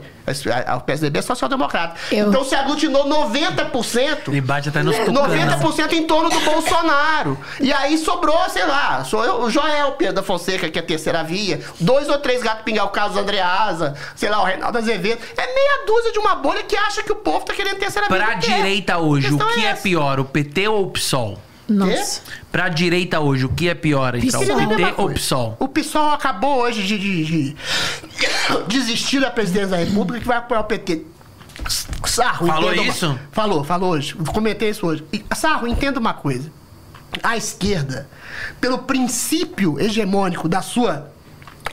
[0.77, 1.95] O PSDB é social-democrata.
[2.13, 4.29] Eu- Então se aglutinou 90%.
[4.29, 5.21] Ele bate até nos tucanos.
[5.63, 7.39] 90% em torno do Bolsonaro.
[7.61, 10.87] E aí sobrou, sei lá, sou eu, o Joel Pedro da Fonseca, que é a
[10.87, 15.21] terceira via, dois ou três gatos pingar, o Carlos Andreasa, sei lá, o Reinaldo Azevedo.
[15.37, 18.17] É meia dúzia de uma bolha que acha que o povo tá querendo terceira via.
[18.17, 18.57] Pra Não quer.
[18.57, 19.83] direita hoje, o questão que é essa.
[19.83, 21.41] pior, o PT ou o PSOL?
[21.69, 22.23] Nossa.
[22.51, 24.57] Pra direita hoje, o que é pior entre o PSOL.
[24.57, 25.13] Mesma PT ou o.
[25.15, 25.57] PSOL?
[25.61, 27.57] O PSOL acabou hoje de, de- de
[28.67, 31.03] desistir da presidência da República que vai apoiar o PT.
[32.07, 33.19] Sarro, Falou entenda uma- isso?
[33.33, 34.15] Falou, falou hoje.
[34.15, 35.05] Comentei isso hoje.
[35.13, 36.51] E, Sarro, entenda uma coisa.
[37.23, 38.09] A esquerda,
[38.61, 41.11] pelo princípio hegemônico da sua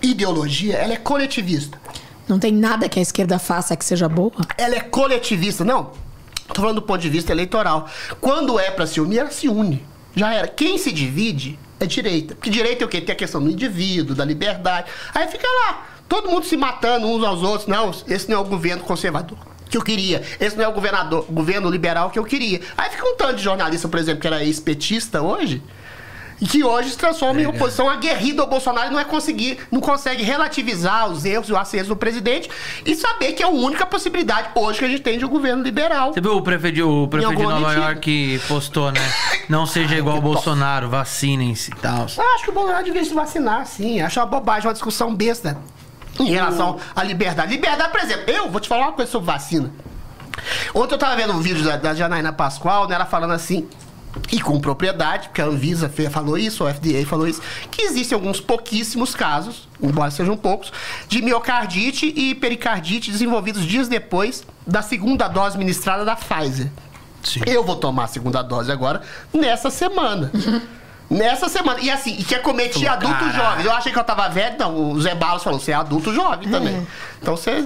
[0.01, 1.79] ideologia, ela é coletivista.
[2.27, 4.33] Não tem nada que a esquerda faça que seja boa?
[4.57, 5.63] Ela é coletivista.
[5.63, 5.91] Não,
[6.47, 7.87] tô falando do ponto de vista eleitoral.
[8.19, 9.85] Quando é pra se unir, ela se une.
[10.15, 10.47] Já era.
[10.47, 12.35] Quem se divide é direita.
[12.35, 12.99] Porque direita é o quê?
[12.99, 14.89] Tem a questão do indivíduo, da liberdade.
[15.13, 17.67] Aí fica lá, todo mundo se matando uns aos outros.
[17.67, 19.37] Não, esse não é o governo conservador
[19.69, 20.21] que eu queria.
[20.39, 22.61] Esse não é o governador, o governo liberal que eu queria.
[22.77, 25.61] Aí fica um tanto de jornalista, por exemplo, que era ex-petista hoje,
[26.39, 29.81] E que hoje se transforma em oposição aguerrida ao Bolsonaro e não é conseguir, não
[29.81, 32.47] consegue relativizar os erros e os acertos do presidente
[32.85, 35.63] e saber que é a única possibilidade hoje que a gente tem de um governo
[35.63, 36.13] liberal.
[36.13, 37.81] Você viu o prefeito, de- o prefeito de Nova medida.
[37.87, 39.01] York postou, né?
[39.49, 42.05] Não seja igual ao Bolsonaro, vacinem-se e tal.
[42.15, 43.99] Eu acho que o Bolsonaro devia se vacinar, sim.
[43.99, 45.57] Acho uma bobagem, uma discussão besta
[46.19, 47.51] em relação à liberdade.
[47.51, 49.71] Liberdade, por exemplo, eu vou te falar uma coisa sobre vacina.
[50.73, 52.95] Ontem eu tava vendo um vídeo da, da Janaína Pascoal, né?
[52.95, 53.67] Ela falando assim.
[54.31, 57.39] E com propriedade, porque a Anvisa falou isso, o FDA falou isso,
[57.69, 60.73] que existem alguns pouquíssimos casos, embora sejam poucos,
[61.07, 66.71] de miocardite e pericardite desenvolvidos dias depois da segunda dose ministrada da Pfizer.
[67.21, 67.41] Sim.
[67.45, 69.01] Eu vou tomar a segunda dose agora
[69.31, 70.31] nessa semana.
[71.09, 71.79] Nessa semana.
[71.79, 73.65] E assim, e que acometia Falou, adultos "Caralho." jovens.
[73.65, 74.91] Eu achei que eu tava velho, não.
[74.91, 76.85] O Zé Balos falou, você é adulto jovem também.
[77.21, 77.65] Então você.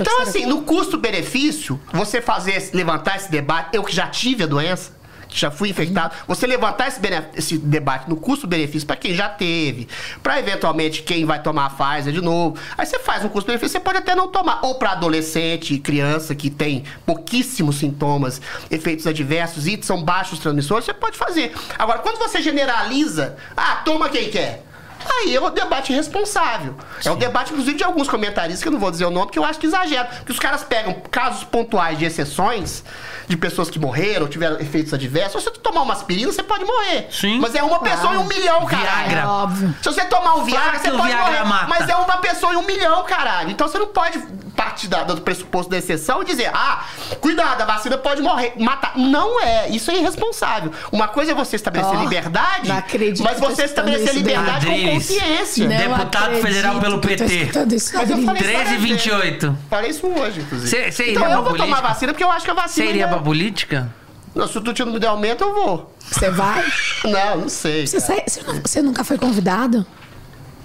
[0.00, 4.46] Então, que assim, no custo-benefício, você fazer, levantar esse debate, eu que já tive a
[4.46, 4.97] doença.
[5.28, 7.00] Já fui infectado, você levantar esse,
[7.34, 9.88] esse debate no custo-benefício para quem já teve,
[10.22, 12.56] para eventualmente quem vai tomar a Pfizer de novo.
[12.76, 14.60] Aí você faz um custo-benefício, você pode até não tomar.
[14.62, 20.94] Ou para adolescente criança que tem pouquíssimos sintomas, efeitos adversos e são baixos transmissores, você
[20.94, 21.54] pode fazer.
[21.78, 24.67] Agora, quando você generaliza, ah, toma quem quer.
[25.10, 26.76] Aí é um debate responsável.
[27.04, 29.38] É um debate, inclusive, de alguns comentaristas, que eu não vou dizer o nome, porque
[29.38, 30.06] eu acho que exagero.
[30.24, 32.84] Que os caras pegam casos pontuais de exceções,
[33.26, 35.42] de pessoas que morreram, tiveram efeitos adversos.
[35.42, 37.08] Se você tomar uma aspirina, você pode morrer.
[37.10, 37.38] Sim.
[37.40, 39.08] Mas é uma pessoa em um milhão, caralho.
[39.08, 39.20] Viagra.
[39.20, 39.74] É óbvio.
[39.82, 41.44] Se você tomar um Viagra, que você pode Viagra morrer.
[41.44, 41.66] mata.
[41.68, 43.50] Mas é uma pessoa em um milhão, caralho.
[43.50, 44.18] Então você não pode
[44.58, 46.84] partir da- do pressuposto da exceção e dizer, ah,
[47.20, 48.92] cuidado, a vacina pode morrer, matar.
[48.98, 49.68] Não é.
[49.68, 50.72] Isso é irresponsável.
[50.90, 52.68] Uma coisa é você estabelecer Ó, liberdade,
[53.22, 55.68] mas você estabelecer escutando isso, liberdade com consciência.
[55.68, 57.24] Não Deputado acredito federal pelo PT.
[57.76, 59.58] isso, Mas eu falei- 13 e 28.
[59.70, 60.68] Falei isso hoje, inclusive.
[60.70, 61.88] Cê- cê iria então eu vou tomar política?
[61.88, 62.86] vacina porque eu acho que a Você vacina.
[62.90, 63.94] iria é- pra política?
[64.34, 65.94] Não, Se o Tuti não me der aumento, eu vou.
[66.00, 66.64] Você vai?
[67.04, 67.86] Não, não sei.
[67.86, 69.86] Você, você você nunca foi convidado?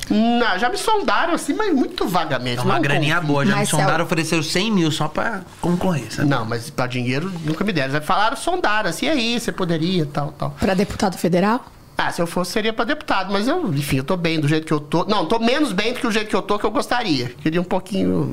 [0.09, 2.59] Não, já me sondaram assim, mas muito vagamente.
[2.59, 3.27] É uma não graninha confio.
[3.27, 3.45] boa.
[3.45, 6.27] Já me Mas é o- sondaram, ofereceram 100 mil só pra concorrer, sabe?
[6.29, 7.91] Não, mas pra dinheiro nunca me deram.
[7.93, 10.51] Já falaram, sondaram assim, aí, você poderia, tal, tal.
[10.59, 11.63] Pra deputado federal?
[11.95, 14.65] Ah, se eu fosse, seria pra deputado, mas eu, enfim, eu tô bem do jeito
[14.65, 15.05] que eu tô.
[15.05, 17.29] Não, tô menos bem do que o jeito que eu tô que eu gostaria.
[17.43, 18.31] Queria um pouquinho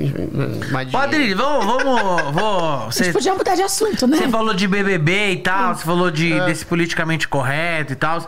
[0.73, 0.97] mais de.
[0.97, 2.03] Ô, Adriles, vamos, vamos,
[2.33, 2.63] vamos.
[2.87, 4.17] A Você, gente podia mudar de assunto, né?
[4.17, 6.47] você falou de BBB e tal, você falou de, É.
[6.47, 8.27] desse politicamente correto e tal.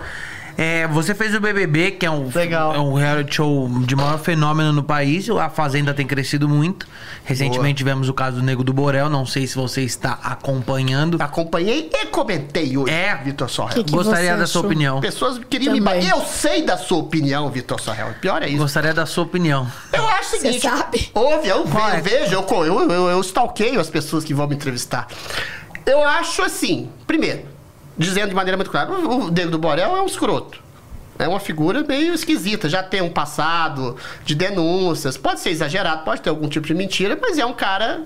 [0.57, 2.75] É, você fez o BBB, que é um, Legal.
[2.75, 5.29] é um reality show de maior fenômeno no país.
[5.31, 6.87] A Fazenda tem crescido muito.
[7.25, 9.09] Recentemente tivemos o caso do Nego do Borel.
[9.09, 11.17] Não sei se você está acompanhando.
[11.21, 13.15] Acompanhei e comentei hoje, É.
[13.17, 13.75] Vitor Sorrel.
[13.77, 14.71] Que que Gostaria da sua achou?
[14.71, 15.01] opinião.
[15.01, 16.01] Pessoas queriam me Também.
[16.03, 16.11] bater.
[16.11, 18.15] Eu sei da sua opinião, Vitor Sorrel.
[18.21, 18.59] Pior é isso.
[18.59, 19.67] Gostaria da sua opinião.
[19.93, 21.11] Eu acho o Você sabe?
[21.15, 21.99] Ouve, eu, é?
[21.99, 25.07] eu vejo, eu, eu, eu, eu stalkeio as pessoas que vão me entrevistar.
[25.87, 27.43] Eu acho assim, primeiro,
[28.03, 30.61] dizendo de maneira muito clara, o, Diego do Borel é um escroto.
[31.19, 36.21] É uma figura meio esquisita, já tem um passado de denúncias, pode ser exagerado, pode
[36.21, 38.03] ter algum tipo de mentira, mas é um cara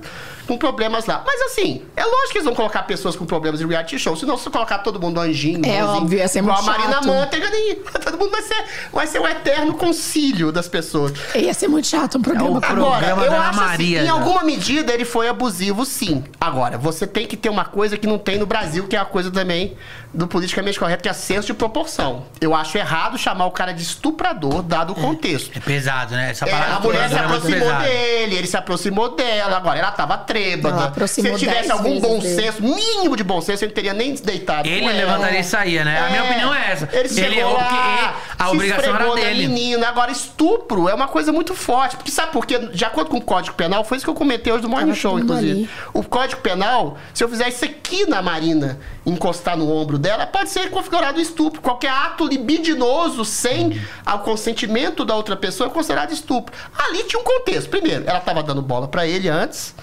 [0.47, 1.23] com problemas lá.
[1.27, 4.37] Mas assim, é lógico que eles vão colocar pessoas com problemas em reality show, senão
[4.37, 7.07] se colocar todo mundo anjinho, É bonzinho, óbvio, ia ser igual muito a Marina chato.
[7.07, 11.13] Manteiga, nem, todo mundo vai ser, vai ser o eterno concílio das pessoas.
[11.35, 14.11] Ia ser muito chato um programa com programa Agora, eu Ana acho Maria, assim, em
[14.11, 14.13] já.
[14.13, 16.25] alguma medida ele foi abusivo, sim.
[16.41, 19.05] Agora, você tem que ter uma coisa que não tem no Brasil, que é a
[19.05, 19.77] coisa também
[20.15, 22.25] do politicamente correto, que é senso de proporção.
[22.41, 25.51] Eu acho errado chamar o cara de estuprador, dado o contexto.
[25.55, 26.31] É pesado, né?
[26.31, 30.15] Essa É, a mulher se é aproximou dele, ele se aproximou dela, agora ela tava
[30.15, 31.07] Ela trêbada.
[31.07, 32.35] Se ele tivesse algum bom dele.
[32.43, 35.99] senso, mínimo de bom senso, ele não teria nem deitado Ele levantaria e saía, né?
[35.99, 36.89] A minha É, opinião é essa.
[36.93, 39.49] Ele, chegou errou lá, porque a se obrigação era dele.
[39.49, 39.89] menina.
[39.89, 41.97] Agora, estupro é uma coisa muito forte.
[41.97, 42.59] Porque sabe por quê?
[42.59, 44.99] De acordo com o Código Penal, foi isso que eu comentei hoje no Morning Tava
[44.99, 45.51] Show, inclusive.
[45.53, 45.71] ali.
[45.93, 50.51] O Código Penal, se eu fizer isso aqui na Marina, encostar no ombro dela, pode
[50.51, 51.61] ser configurado estupro.
[51.61, 56.55] Qualquer ato libidinoso sem o consentimento da outra pessoa é considerado estupro.
[56.77, 57.69] Ali tinha um contexto.
[57.71, 59.75] Primeiro, ela estava dando bola pra ele antes.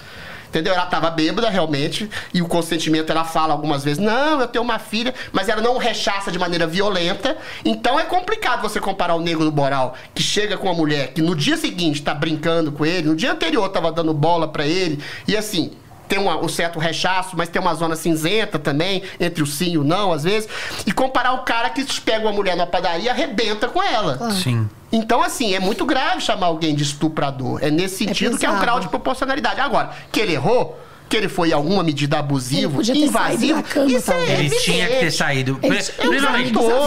[0.54, 0.72] Entendeu?
[0.72, 4.78] Ela tava bêbada, realmente, e o consentimento ela fala algumas vezes: não, eu tenho uma
[4.78, 7.36] filha, mas ela não rechaça de maneira violenta.
[7.64, 11.20] Então é complicado você comparar o negro do Boral, que chega com uma mulher que
[11.20, 15.02] no dia seguinte tá brincando com ele, no dia anterior tava dando bola pra ele,
[15.26, 15.72] e assim.
[16.08, 19.78] Tem uma- um certo rechaço, mas tem uma zona cinzenta também, entre o sim e
[19.78, 20.48] o não, às vezes.
[20.86, 24.30] E comparar o cara que pega uma mulher na padaria e arrebenta com ela.
[24.32, 24.68] Sim.
[24.92, 27.58] Então, assim, é muito grave chamar alguém de estuprador.
[27.62, 29.60] É nesse sentido que é um grau de proporcionalidade.
[29.60, 30.78] Agora, que ele errou,
[31.08, 32.22] que ele foi alguma medida da
[33.62, 34.22] cama, isso é.
[34.22, 34.64] Ele evidente.
[34.64, 35.58] tinha que ter saído.
[35.62, 35.92] Eles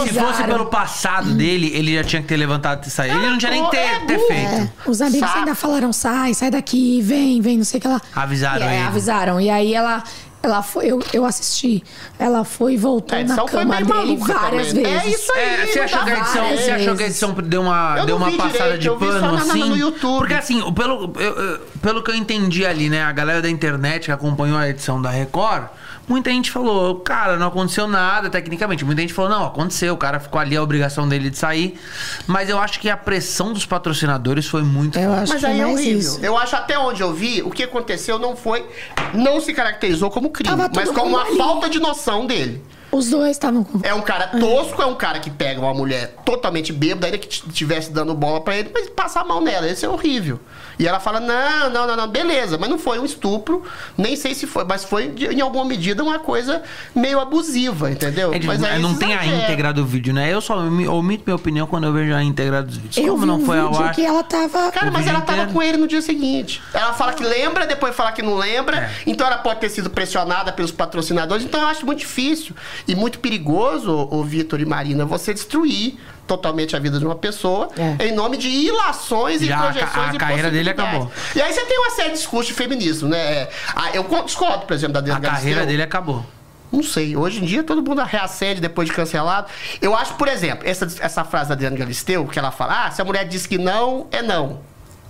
[0.07, 3.17] se fosse pelo passado dele, ele já tinha que ter levantado e saído.
[3.17, 4.53] Ele não tinha nem que ter, É ter feito.
[4.53, 8.01] É, os amigos ainda falaram, sai, sai daqui, vem, vem, não sei o que lá.
[8.15, 8.87] Avisaram E, é, ele.
[8.87, 9.41] Avisaram.
[9.41, 10.03] E aí ela,
[10.43, 11.83] Ela foi, eu, eu assisti.
[12.17, 14.83] Ela foi e voltou A na cama dele várias também.
[14.85, 15.05] vezes.
[15.05, 15.43] É isso aí.
[15.43, 18.05] É, você não achou que a edição, você achou que a edição deu uma, Eu
[18.05, 19.69] deu uma vi passada direito, de eu vi só pano na- na- assim?
[19.69, 20.17] no YouTube.
[20.19, 24.05] Porque assim, pelo, eu- eu- pelo que eu entendi ali, né, a galera da internet
[24.05, 25.65] que acompanhou a edição da Record,
[26.07, 28.85] muita gente falou, cara, não aconteceu nada tecnicamente.
[28.85, 31.79] Muita gente falou, não, aconteceu, o cara ficou ali, a obrigação dele de sair.
[32.25, 35.49] Mas eu acho que a pressão dos patrocinadores foi muito Eu acho Mas que é
[35.49, 35.99] aí é mais horrível.
[35.99, 36.19] isso.
[36.23, 38.65] Eu acho até onde eu vi, o que aconteceu não foi.
[39.13, 41.37] Não se caracterizou como crime, Tava mas como uma ali.
[41.37, 42.63] falta de noção dele.
[42.89, 43.81] Os dois estavam com.
[43.83, 47.27] É um cara tosco, é um cara que pega uma mulher totalmente bêbada, ainda que
[47.27, 49.67] estivesse dando bola pra ele, mas passa a mão nela.
[49.69, 50.39] Esse é horrível.
[50.79, 53.63] E ela fala: não, não, não, não, beleza, mas não foi um estupro,
[53.97, 56.61] nem sei se foi, mas foi de- em alguma medida uma coisa
[56.95, 58.33] meio abusiva, entendeu?
[58.33, 59.43] É, mas aí não tem a exagera.
[59.43, 60.31] íntegra do vídeo, né?
[60.33, 62.97] Eu só me- omito minha opinião quando eu vejo a íntegra dos vídeos.
[62.97, 63.93] Eu Como vi não um foi ao ar?
[63.93, 64.71] que ela tava.
[64.71, 65.53] Cara, mas ela tava inteiro.
[65.53, 66.61] com ele no dia seguinte.
[66.73, 68.77] Ela fala que lembra, depois fala que não lembra.
[68.77, 68.91] É.
[69.07, 71.43] Então ela pode ter sido pressionada pelos patrocinadores.
[71.43, 72.55] Então eu acho muito difícil
[72.87, 75.97] e muito perigoso, o Vitor e Marina, você destruir
[76.27, 77.69] totalmente a vida de uma pessoa
[77.99, 78.07] É.
[78.07, 81.11] em nome de ilações e Já a ca- projeções a e carreira dele acabou.
[81.35, 83.17] E aí você tem uma série de discursos de feminismo, né?
[83.43, 83.49] É,
[83.93, 85.65] eu discordo, por exemplo, da A Adriana carreira Galisteu.
[85.67, 86.25] dele acabou.
[86.71, 87.15] Não sei.
[87.15, 89.47] Hoje em dia todo mundo reacende depois de cancelado.
[89.81, 93.01] Eu acho, por exemplo, essa, essa frase da Adriana Galisteu, que ela fala: ah, se
[93.01, 94.59] a mulher diz que não, é não.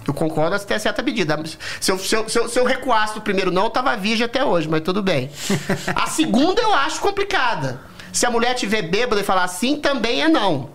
[0.07, 1.37] Eu concordo até certa medida.
[1.81, 4.23] Se eu, se, eu, se, eu, se eu recuasse do primeiro não, eu tava virgem
[4.25, 5.29] até hoje, mas tudo bem.
[5.95, 7.81] A segunda eu acho complicada.
[8.13, 10.69] Se a mulher tiver bêbada e falar sim, também é não.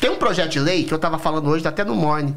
[0.00, 2.34] Tem um projeto de lei que eu tava falando hoje, até no Morning,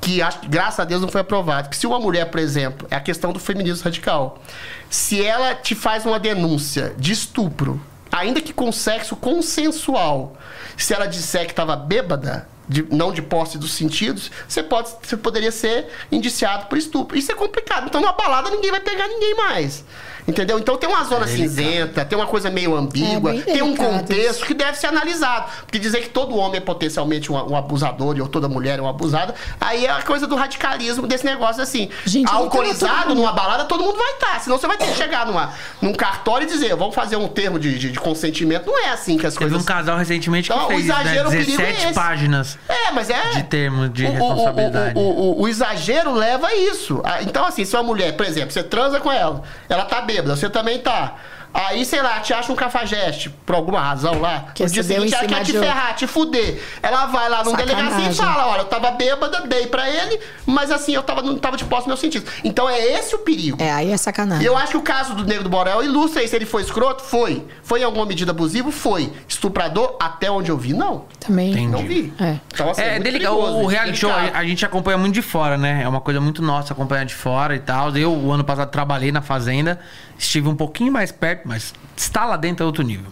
[0.00, 1.68] que, graças a Deus não foi aprovado.
[1.68, 4.42] Que se uma mulher, por exemplo, é a questão do feminismo radical.
[4.90, 7.80] Se ela te faz uma denúncia de estupro,
[8.10, 10.36] ainda que com sexo consensual,
[10.76, 15.16] se ela disser que estava bêbada, de- não de posse dos sentidos, você, pode, você
[15.16, 17.16] poderia ser indiciado por estupro.
[17.16, 17.86] Isso é complicado.
[17.86, 19.84] Então, numa balada, ninguém vai pegar ninguém mais.
[20.28, 20.58] Entendeu?
[20.58, 24.44] Então tem uma zona cinzenta, tem uma coisa meio ambígua, É bem tem um contexto
[24.44, 25.46] que deve ser analisado.
[25.64, 28.90] Porque dizer que todo homem é potencialmente um, um abusador ou toda mulher é uma
[28.90, 31.90] abusada, aí é a coisa do radicalismo desse negócio assim.
[32.04, 34.40] Gente, alcoolizado numa balada, todo mundo vai estar.
[34.40, 37.58] Senão você vai ter que chegar numa, num cartório e dizer, vamos fazer um termo
[37.58, 38.66] de, de- de consentimento.
[38.66, 39.62] Não é assim que as Teve coisas.
[39.62, 41.94] um casal recentemente que Então, fez né, exagero, o perigo é 17 esse.
[41.94, 42.58] páginas.
[42.68, 43.30] É, mas é.
[43.30, 44.98] De termo de O- responsabilidade.
[44.98, 47.00] O, o- o exagero leva a isso.
[47.04, 50.36] Ah, Então, assim, se uma mulher, por exemplo, você transa com ela, ela tá bêbada,
[50.36, 51.14] você também tá.
[51.54, 54.48] Aí, sei lá, te acha um cafajeste, por alguma razão lá.
[54.54, 56.60] Que no dia seguinte, ela quer te ferrar, te fuder.
[56.82, 60.70] Ela vai lá num delegacia e fala: olha, eu tava bêbada, dei pra ele, mas
[60.70, 62.30] assim, eu tava, não tava de posse meus sentidos.
[62.44, 63.56] Então é esse o perigo.
[63.58, 64.44] É, aí é E sacanagem.
[64.44, 66.36] eu acho que o caso do Negro do Borel ilustra isso.
[66.36, 67.02] Ele foi escroto?
[67.02, 67.42] Foi.
[67.62, 68.70] Foi em alguma medida abusivo?
[68.70, 69.10] Foi.
[69.26, 69.96] Estuprador?
[69.98, 71.06] Até onde eu vi, não.
[71.18, 71.52] Também.
[71.52, 71.66] Entendi.
[71.68, 72.12] Não vi.
[72.20, 72.36] É.
[72.52, 74.36] Então, assim, É, muito delica- perigoso, o, reality show delicado.
[74.36, 75.80] a gente acompanha muito de fora, né?
[75.84, 77.96] É uma coisa muito nossa acompanhar de fora e tal.
[77.96, 79.80] Eu, o ano passado, trabalhei na Fazenda,
[80.18, 83.10] estive um pouquinho mais perto, mas estar lá dentro é outro nível.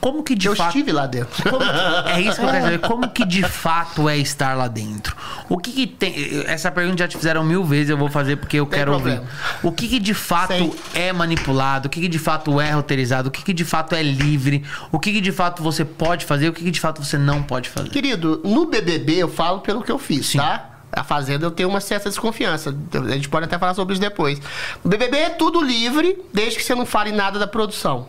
[0.00, 0.68] Como que de Eu fato.
[0.68, 1.42] estive lá dentro.
[1.50, 1.60] Como
[2.08, 2.78] é isso que eu quero saber.
[2.78, 5.16] Como que de fato é estar lá dentro?
[5.48, 6.44] O que, que tem.
[6.46, 9.22] Essa pergunta já te fizeram mil vezes, eu vou fazer porque eu Tem quero problema.
[9.22, 9.32] ouvir.
[9.60, 10.72] O que, que de fato Sei.
[10.94, 11.88] é manipulado?
[11.88, 13.28] O que, que de fato é roteirizado?
[13.28, 14.62] O que, que de fato é livre?
[14.92, 16.48] O que, que de fato você pode fazer?
[16.48, 17.88] O que, que de fato você não pode fazer?
[17.90, 20.38] Querido, no BBB eu falo pelo que eu fiz, Sim.
[20.38, 20.77] tá?
[20.92, 22.74] A Fazenda eu tenho uma certa desconfiança.
[22.94, 24.40] A gente pode até falar sobre isso depois.
[24.82, 28.08] O BBB é tudo livre, desde que você não fale nada da produção.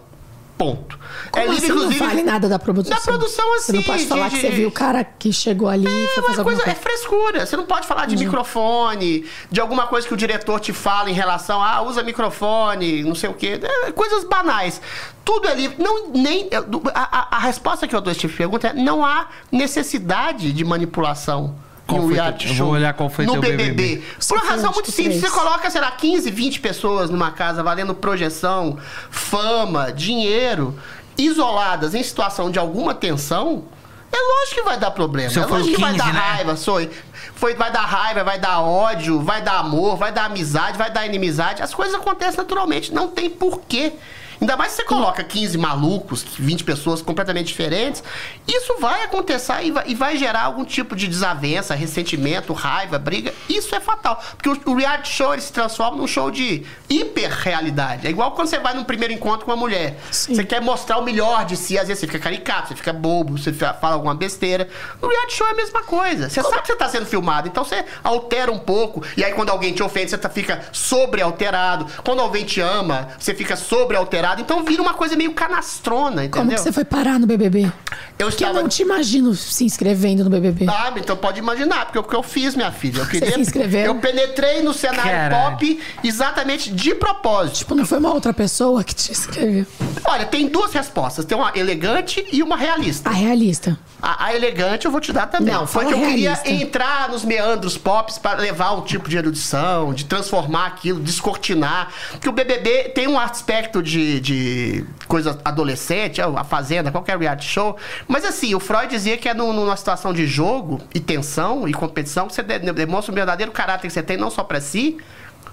[0.58, 1.00] Ponto.
[1.32, 2.00] Como é livre, assim inclusive.
[2.02, 2.98] não vale nada da produção?
[2.98, 5.70] Da produção, Você não assim, pode falar de- que você viu o cara que chegou
[5.70, 6.80] ali e É foi uma fazer alguma coisa, é coisa.
[6.82, 7.46] frescura.
[7.46, 11.14] Você não pode falar de microfone, de alguma coisa que o diretor te fala em
[11.14, 13.58] relação a ah, usa microfone, não sei o quê.
[13.64, 14.82] É, coisas banais.
[15.24, 15.82] Tudo é livre.
[15.82, 16.50] Não, nem,
[16.94, 19.28] a, a- a resposta que eu dou a esse tipo de pergunta é: não há
[19.50, 21.56] necessidade de manipulação.
[21.90, 22.68] Qual um foi reality show.
[22.68, 23.72] vou olhar qual foi no teu BBB.
[23.72, 24.04] BBB.
[24.28, 25.20] Por uma razão muito simples.
[25.20, 28.78] Você coloca, sei lá, 15, 20 pessoas numa casa valendo projeção,
[29.10, 30.78] fama, dinheiro,
[31.18, 33.64] isoladas em situação de alguma tensão.
[34.12, 35.30] É lógico que vai dar problema.
[35.30, 36.20] Seu é lógico que vai 15, dar né?
[36.20, 36.90] raiva, foi.
[37.36, 41.06] Foi, vai dar raiva, vai dar ódio, vai dar amor, vai dar amizade, vai dar
[41.06, 41.62] inimizade.
[41.62, 43.94] As coisas acontecem naturalmente, não tem porquê.
[44.42, 48.02] Ainda mais se você coloca 15 malucos, 20 pessoas completamente diferentes,
[48.48, 53.34] isso vai acontecer e vai, e vai gerar algum tipo de desavença, ressentimento, raiva, briga.
[53.50, 54.22] Isso é fatal.
[54.38, 58.08] Porque o, o reality show ele se transforma num show de hiperrealidade.
[58.08, 60.00] É igual quando você vai num primeiro encontro com uma mulher.
[60.12, 60.36] Sim.
[60.36, 63.38] Você quer mostrar o melhor de si, às vezes você fica caricato, você fica bobo,
[63.38, 64.70] você fa- fala alguma besteira.
[65.02, 66.30] No reality show é a mesma coisa.
[66.30, 69.04] Você sabe que você está sendo filmado, então você altera um pouco.
[69.18, 71.86] E aí quando alguém te ofende, você tá- fica sobre-alterado.
[72.04, 74.29] Quando alguém te ama, você fica sobre-alterado.
[74.38, 76.42] Então vira uma coisa meio canastrona, entendeu?
[76.42, 77.64] Como que você foi parar no BBB?
[77.64, 77.72] Eu
[78.18, 78.62] Porque eu estava...
[78.62, 80.66] não te imagino se inscrevendo no BBB.
[80.68, 83.00] Ah, então pode imaginar, porque é o que eu fiz, minha filha.
[83.00, 83.32] Eu queria.
[83.32, 83.86] se inscreveu?
[83.86, 85.52] Eu penetrei no cenário Caralho.
[85.52, 87.60] pop exatamente de propósito.
[87.60, 89.66] Tipo, não foi uma outra pessoa que te inscreveu.
[90.04, 91.26] Olha, tem duas respostas.
[91.26, 93.10] Tem uma elegante e uma realista.
[93.10, 93.78] A realista.
[94.02, 95.54] A, a elegante eu vou te dar também.
[95.54, 99.93] Não, Foi que eu queria entrar nos meandros pops para levar um tipo de erudição,
[99.93, 101.89] de transformar aquilo, descortinar.
[102.12, 107.76] Porque o BBB tem um aspecto de, de coisa adolescente, a Fazenda, qualquer reality show.
[108.08, 111.74] Mas assim, o Freud dizia que é no- numa situação de jogo e tensão e
[111.74, 114.97] competição que você de- demonstra o verdadeiro caráter que você tem, não só para si,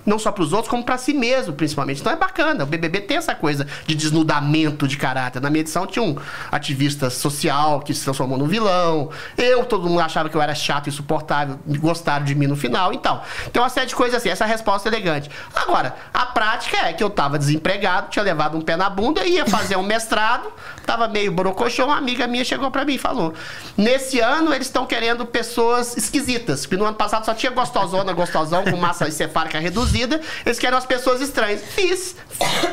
[0.06, 2.00] não só para os outros, como para si mesmo, principalmente.
[2.00, 2.62] Então é bacana.
[2.62, 5.42] O BBB tem essa coisa de desnudamento de caráter.
[5.42, 6.16] Na minha edição tinha um
[6.50, 9.10] ativista social que se transformou num vilão.
[9.36, 12.92] Eu, todo mundo achava que eu era chato e insuportável, gostaram de mim no final.
[12.92, 13.20] Então,
[13.52, 14.28] tem uma série de coisas assim.
[14.28, 15.28] Essa é resposta elegante.
[15.54, 19.44] Agora, a prática é que eu tava desempregado, tinha levado um pé na bunda, ia
[19.44, 20.52] fazer um mestrado,
[20.84, 23.34] tava meio borocochô, uma amiga minha chegou para mim e falou:
[23.76, 28.64] Nesse ano eles estão querendo pessoas esquisitas, porque no ano passado só tinha gostosona, gostosão
[28.64, 29.95] com massa encefálica reduzida.
[30.44, 31.62] Eles querem as pessoas estranhas.
[31.62, 32.16] Fiz,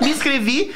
[0.02, 0.74] me inscrevi.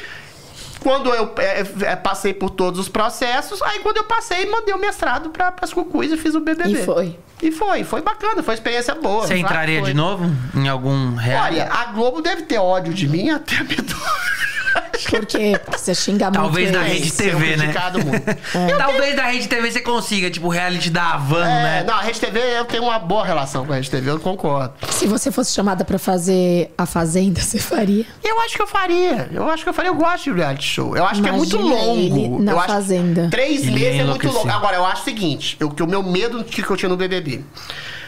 [0.80, 4.78] Quando eu é, é, passei por todos os processos, aí quando eu passei, mandei o
[4.78, 6.70] mestrado para as cucuis e fiz o BBB.
[6.70, 7.18] E foi.
[7.42, 9.26] E foi, foi bacana, foi uma experiência boa.
[9.26, 10.24] Você entraria de novo
[10.54, 11.60] em algum reality?
[11.60, 13.64] Olha, a Globo deve ter ódio de mim até a?
[15.06, 16.40] Porque você xinga muito.
[16.40, 16.98] Talvez na eles.
[17.04, 17.66] rede TV, né?
[17.66, 18.78] Muito.
[18.78, 21.84] Talvez da Rede TV você consiga, tipo, o reality da Havan, É, né?
[21.86, 24.74] não, a Rede TV, eu tenho uma boa relação com a Rede TV, eu concordo.
[24.90, 28.04] Se você fosse chamada pra fazer a Fazenda, você faria?
[28.24, 29.28] Eu acho que eu faria.
[29.32, 29.90] Eu acho que eu faria.
[29.90, 30.96] Eu gosto de reality show.
[30.96, 31.98] Eu acho que é muito Imagina longo.
[32.00, 33.28] ele na eu acho- Fazenda.
[33.30, 34.48] Três Ele meses ia é muito longo.
[34.50, 36.96] Agora, eu acho o seguinte: eu, que o meu medo que que eu tinha no
[36.96, 37.44] BBB.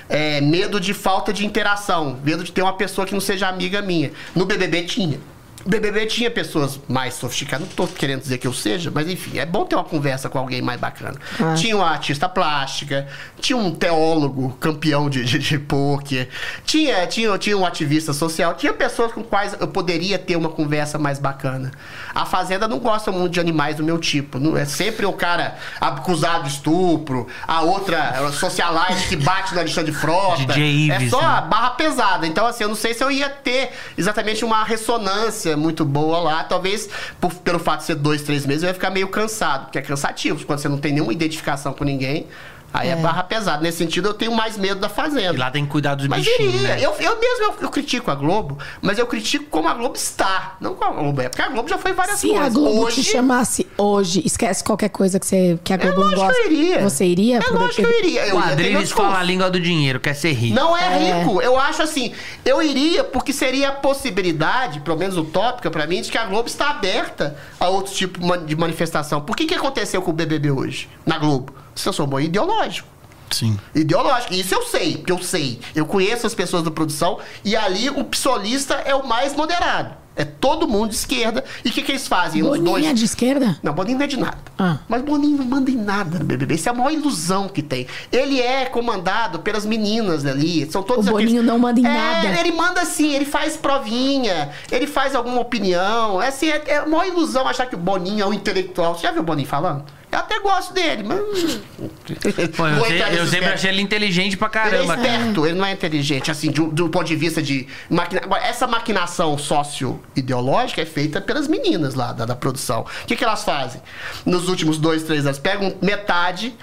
[0.09, 2.19] É medo de falta de interação.
[2.25, 4.11] Medo de ter uma pessoa que não seja amiga minha.
[4.35, 5.21] No BBB tinha.
[5.65, 7.69] O BBB tinha pessoas mais sofisticadas.
[7.69, 10.39] Não tô querendo dizer que eu seja, mas enfim, é bom ter uma conversa com
[10.39, 11.19] alguém mais bacana.
[11.39, 11.55] Ah.
[11.55, 13.07] Tinha uma artista plástica,
[13.41, 16.29] tinha um teólogo campeão de, de, de pôquer,
[16.65, 20.99] tinha, tinha, tinha um ativista social, tinha pessoas com quais eu poderia ter uma conversa
[20.99, 21.71] mais bacana.
[22.15, 24.39] A Fazenda não gosta muito de animais do meu tipo.
[24.39, 29.85] Não, é sempre o cara acusado de estupro, a outra socialite que bate na lista
[29.85, 30.47] de frota.
[30.47, 31.27] DJ é Ives, só né?
[31.27, 32.27] a barra pesada.
[32.27, 36.45] Então, assim, eu não sei se eu ia ter exatamente uma ressonância muito boa lá.
[36.45, 36.89] Talvez,
[37.21, 40.45] por- pelo fato de ser dois, três meses, ia ficar meio cansado, porque é cansativo.
[40.47, 42.27] Quando você não tem nenhuma identificação com ninguém,
[42.73, 43.63] aí é, barra pesada.
[43.63, 45.35] Nesse sentido, eu tenho mais medo da Fazenda.
[45.35, 46.69] E lá tem que cuidar dos Mas bichinhos, iria.
[46.69, 46.77] né?
[46.81, 50.57] Eu, eu mesmo eu, eu critico a Globo, mas eu critico como a Globo está.
[50.61, 51.29] Não como a Globo é.
[51.29, 52.47] Porque a Globo já foi várias Se coisas.
[52.47, 56.01] a Globo Hoje, te chamasse hoje, esquece qualquer coisa que, você, que a é Globo
[56.01, 56.43] não lógico gosta.
[56.43, 56.83] que eu iria.
[56.83, 57.37] Você iria?
[57.39, 58.27] É lógico que eu iria.
[58.27, 58.41] Eu
[58.81, 58.95] discurso.
[58.95, 60.55] fala a língua do dinheiro, quer ser rico.
[60.55, 61.41] Não é, rico.
[61.43, 62.13] Eu acho assim,
[62.45, 66.49] eu iria porque seria a possibilidade, pelo menos utópica pra mim, de que a Globo
[66.49, 69.21] está aberta a outros tipos man- de manifestação.
[69.21, 71.53] Por que que aconteceu com o BBB hoje, na Globo?
[71.75, 72.89] Se transformou em ideológico.
[73.31, 73.59] Sim.
[73.75, 74.35] Ideológico.
[74.35, 75.61] Isso eu sei, porque eu sei.
[75.75, 80.01] Eu conheço as pessoas da produção e ali o psolista é o mais moderado.
[80.17, 81.45] É todo mundo de esquerda.
[81.65, 82.43] E o que, que eles fazem?
[82.43, 82.85] Os Boninho dois...
[82.85, 83.59] é de esquerda?
[83.63, 84.39] Não, Boninho não é de nada.
[84.59, 84.79] Ah.
[84.89, 86.57] Mas Boninho não manda em nada no BBB.
[86.57, 87.87] Isso é a maior ilusão que tem.
[88.11, 90.69] Ele é comandado pelas meninas ali.
[90.71, 92.41] São todos O Boninho não manda em É, nada.
[92.41, 96.21] Ele manda assim, ele faz provinha, ele faz alguma opinião.
[96.21, 98.97] É, assim, é, é a maior ilusão achar que o Boninho é um intelectual.
[98.97, 99.85] Você já viu o Boninho falando?
[100.13, 101.19] Eu até gosto dele, mas.
[102.57, 104.95] Pô, eu, sei- eu sempre achei ele inteligente pra Ele caramba.
[104.95, 107.69] é esperto, ele não é inteligente, assim, do, do ponto de vista de.
[107.89, 108.21] Maquina...
[108.25, 112.81] Agora, essa maquinação sócio-ideológica é feita pelas meninas lá da, da produção.
[113.03, 113.81] O que, que elas fazem?
[114.27, 116.55] Nos últimos dois, três anos, pegam metade.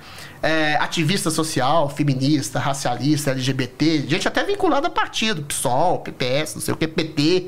[0.43, 6.73] é, ativista social, feminista, racialista, LGBT, gente até vinculada a partido, PSOL, PPS, não sei
[6.73, 7.47] o que, PT.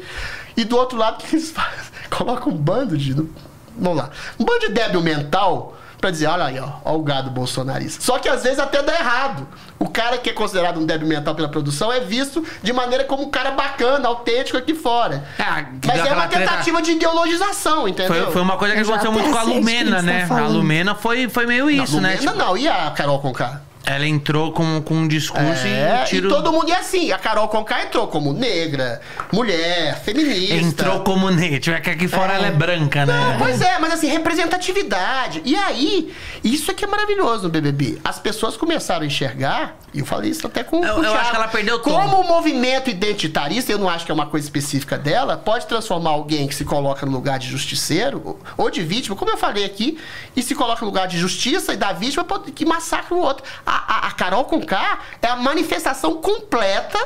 [0.57, 1.91] E do outro lado, o que eles fazem?
[2.09, 3.13] Colocam um bando de.
[3.13, 4.09] Vamos lá.
[4.39, 8.01] Um bando de débil mental pra dizer, olha aí, ó, ó o gado bolsonarista.
[8.03, 9.47] Só que às vezes até dá errado.
[9.77, 13.23] O cara que é considerado um débil mental pela produção é visto de maneira como
[13.23, 15.23] um cara bacana, autêntico aqui fora.
[15.37, 18.23] É, Mas é uma treta- tentativa de ideologização, entendeu?
[18.23, 20.27] Foi, foi uma coisa que aconteceu muito com a quem Lumena, tá né?
[20.29, 20.47] A.
[20.47, 22.15] Lumena foi, foi meio Não, isso, né?
[22.15, 23.61] Lumena Tipo, não, e a Carol Conká?
[23.89, 26.27] Ela entrou com, com um discurso É, e tiro...
[26.27, 27.11] e todo mundo é assim.
[27.11, 30.53] A Carol Conká entrou como negra, mulher, feminista.
[30.55, 31.59] Entrou como negra.
[31.59, 33.13] Tipo, é que aqui fora ela é branca, né?
[33.31, 35.41] Não, pois é, mas assim, representatividade.
[35.45, 36.13] E aí,
[36.43, 37.99] isso é que é maravilhoso no BBB.
[38.03, 41.31] As pessoas começaram a enxergar, e eu falei isso até com, Eu- o eu acho
[41.31, 41.91] que ela perdeu o tom.
[41.91, 46.11] Como o movimento identitarista, eu não acho que é uma coisa específica dela, pode transformar
[46.11, 49.97] alguém que se coloca no lugar de justiceiro ou- de vítima, como eu falei aqui,
[50.35, 53.43] e se coloca no lugar de justiça e da vítima que massacra o outro.
[53.65, 56.99] A a, a Carol Conká é a manifestação completa,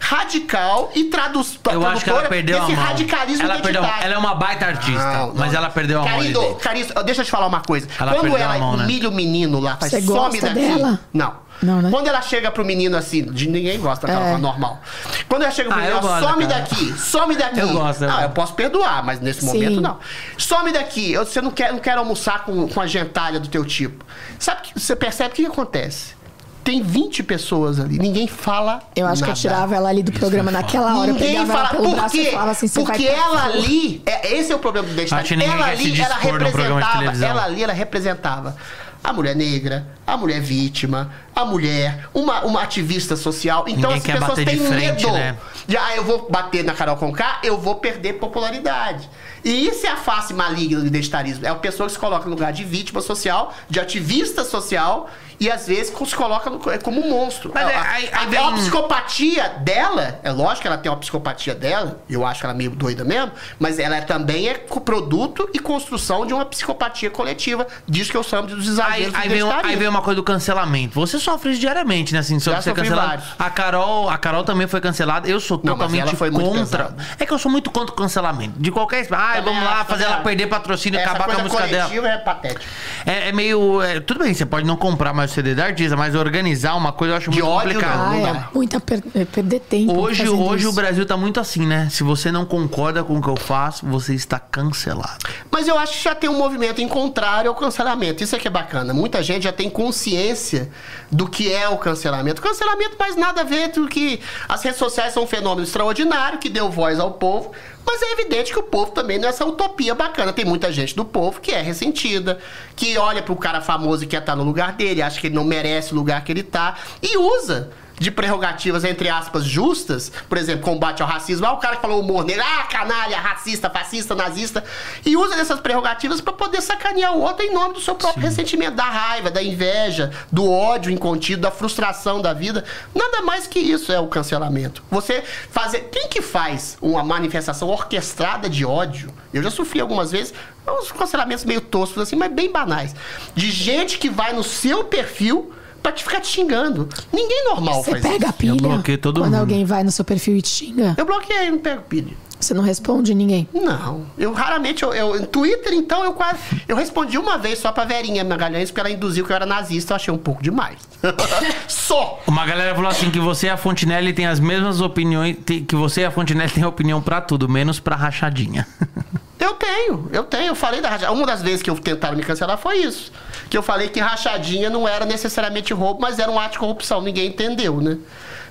[0.00, 2.84] radical e traduz, Eu acho que ela perdeu desse a mão.
[2.86, 5.34] radicalismo ela, perdeu, ela é uma baita artista, Não, não.
[5.36, 6.10] mas ela perdeu a mão.
[6.18, 6.54] Carido, dentro.
[6.56, 7.88] Carido, deixa eu te falar uma coisa.
[7.98, 8.84] Ela Quando ela mão, né?
[8.84, 10.60] humilha o menino lá, faz Você some gosta daqui.
[10.60, 11.00] dela?
[11.12, 11.43] Não.
[11.62, 11.90] Não, né?
[11.90, 14.30] Quando ela chega pro menino assim, de ninguém gosta daquela É.
[14.32, 14.80] forma normal.
[15.28, 16.60] Quando ela chega pro Ah, menino, eu ela, gosto some daquela.
[16.68, 17.60] daqui, some daqui.
[17.60, 18.22] Eu gosto, eu gosto.
[18.22, 19.46] eu posso perdoar, mas nesse Sim.
[19.46, 19.98] momento não.
[20.36, 23.64] Some daqui, eu, você não quer, não quer almoçar com, com a gentalha do teu
[23.64, 24.04] tipo.
[24.38, 26.14] Sabe que você percebe o que, que acontece?
[26.62, 29.38] Tem 20 pessoas ali, ninguém fala Eu acho que eu nada.
[29.40, 31.10] tirava ela ali do programa é naquela hora.
[31.10, 31.60] Eu Ninguém pegava fala.
[31.60, 32.22] ela pelo Por braço quê?
[32.22, 34.02] e falava assim: Porque ela ali.
[34.06, 35.34] é- esse é o problema do identidade.
[35.34, 37.26] Ela ali, ela representava.
[37.26, 38.56] Ela ali, ela representava
[39.04, 43.66] a mulher negra, a mulher vítima, a mulher, uma, uma ativista social.
[43.68, 45.12] Então Ninguém as pessoas têm frente, medo.
[45.12, 45.36] né?
[45.66, 49.08] De, ah, eu vou bater na Carol Conká, eu vou perder popularidade.
[49.44, 51.44] E isso é a face maligna do identitarismo.
[51.44, 55.50] É a pessoa que se coloca no lugar de vítima social, de ativista social, e
[55.50, 57.50] às vezes se coloca é como um monstro.
[57.54, 60.90] Mas é, A- aí- a- aí a vem- psicopatia dela, é lógico que ela tem
[60.90, 65.58] uma psicopatia dela, eu acho ela meio doida mesmo, mas ela também é produto e
[65.58, 68.72] construção de uma psicopatia coletiva, disso que eu chamo dos Aí,
[69.04, 70.94] exageros do aí, vem, aí vem uma coisa do cancelamento.
[71.00, 72.18] Você sofre isso diariamente, né?
[72.20, 73.08] Assim, sobre Já ser cancelado.
[73.08, 73.24] vários.
[73.38, 75.28] A Carol, a Carol também foi cancelada.
[75.28, 76.94] Eu sou Não, mas totalmente muito contra.
[77.18, 78.54] É que eu sou muito contra o cancelamento.
[78.58, 79.06] De qualquer.
[79.10, 82.08] Ah, Também vamos lá fazer ela perder patrocínio e Essa acabar com a música dela.
[82.08, 82.62] é patética.
[83.06, 83.80] É, é meio.
[83.82, 86.92] é, tudo bem, você pode não comprar mais o CD da artista, mas organizar uma
[86.92, 87.98] coisa eu acho De muito ódio, complicado.
[87.98, 89.98] não, Ah, não é muita per- é perder tempo.
[89.98, 90.72] Hoje, hoje o isso.
[90.76, 91.88] Brasil tá muito assim, né?
[91.90, 95.18] Se você não concorda com o que eu faço, você está cancelado.
[95.50, 98.22] Mas eu acho que já tem um movimento em contrário ao cancelamento.
[98.22, 98.94] Isso é que é bacana.
[98.94, 100.70] Muita gente já tem consciência
[101.10, 102.40] do que é o cancelamento.
[102.40, 106.38] O cancelamento mais nada a ver do que as redes sociais são um fenômeno extraordinário
[106.38, 107.52] que deu voz ao povo.
[107.86, 110.32] Mas é evidente que o povo também não é essa utopia bacana.
[110.32, 112.38] Tem muita gente do povo que é ressentida,
[112.74, 115.44] que olha pro cara famoso e quer estar no lugar dele, acha que ele não
[115.44, 120.62] merece o lugar que ele tá e usa de prerrogativas, entre aspas, justas, por exemplo,
[120.62, 121.46] combate ao racismo.
[121.46, 124.64] Ah, o cara que falou humor negro, ah, canalha, racista, fascista, nazista,
[125.04, 128.76] e usa dessas prerrogativas para poder sacanear o outro em nome do seu próprio ressentimento,
[128.76, 132.64] da raiva, da inveja, do ódio incontido, da frustração da vida.
[132.94, 134.82] Nada mais que isso é o cancelamento.
[134.90, 135.88] Você fazer.
[135.92, 139.12] Quem que faz uma manifestação orquestrada de ódio?
[139.32, 140.34] Eu já sofri algumas vezes.
[140.66, 142.94] Uns cancelamentos meio toscos, assim, mas bem banais.
[143.34, 145.52] De gente que vai no seu perfil
[145.84, 146.88] pra te ficar te xingando.
[147.12, 148.38] Ninguém normal Você faz pega a isso.
[148.38, 149.40] pilha bloqueio todo quando mundo.
[149.40, 150.94] alguém vai no seu perfil e te xinga.
[150.96, 152.14] Eu bloqueei, não pego pilha.
[152.40, 153.48] Você não responde ninguém.
[153.54, 157.70] Não, eu raramente, eu, eu- em Twitter, então, eu quase, eu respondi uma vez só
[157.72, 160.76] pra Verinha Magalhães, porque ela induziu que eu era nazista, eu achei um pouco demais.
[161.68, 162.20] só!
[162.26, 166.02] Uma galera falou assim que você e a Fontinelli tem as mesmas opiniões, que você
[166.02, 168.66] e a Fontinelli tem opinião pra tudo, menos pra rachadinha.
[169.36, 171.12] Eu tenho, eu tenho, eu falei da rachadinha.
[171.12, 173.12] Uma das vezes que eu tentaram me cancelar foi isso.
[173.48, 177.00] Que eu falei que rachadinha não era necessariamente roubo, mas era um ato de corrupção.
[177.00, 177.98] Ninguém entendeu, né?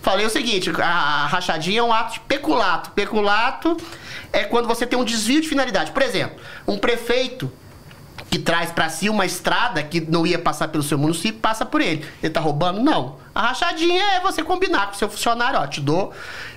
[0.02, 2.92] Falei o seguinte: a, rachadinha é um ato de peculato.
[2.92, 3.78] Peculato
[4.32, 5.92] é quando você tem um desvio de finalidade.
[5.92, 6.38] Por exemplo,
[6.68, 7.52] um prefeito
[8.30, 11.82] que traz pra si uma estrada que não ia passar pelo seu município, passa por
[11.82, 12.04] ele.
[12.22, 12.82] Ele tá roubando?
[12.82, 13.18] Não.
[13.34, 16.12] A rachadinha é você combinar com o seu funcionário, ó, te dou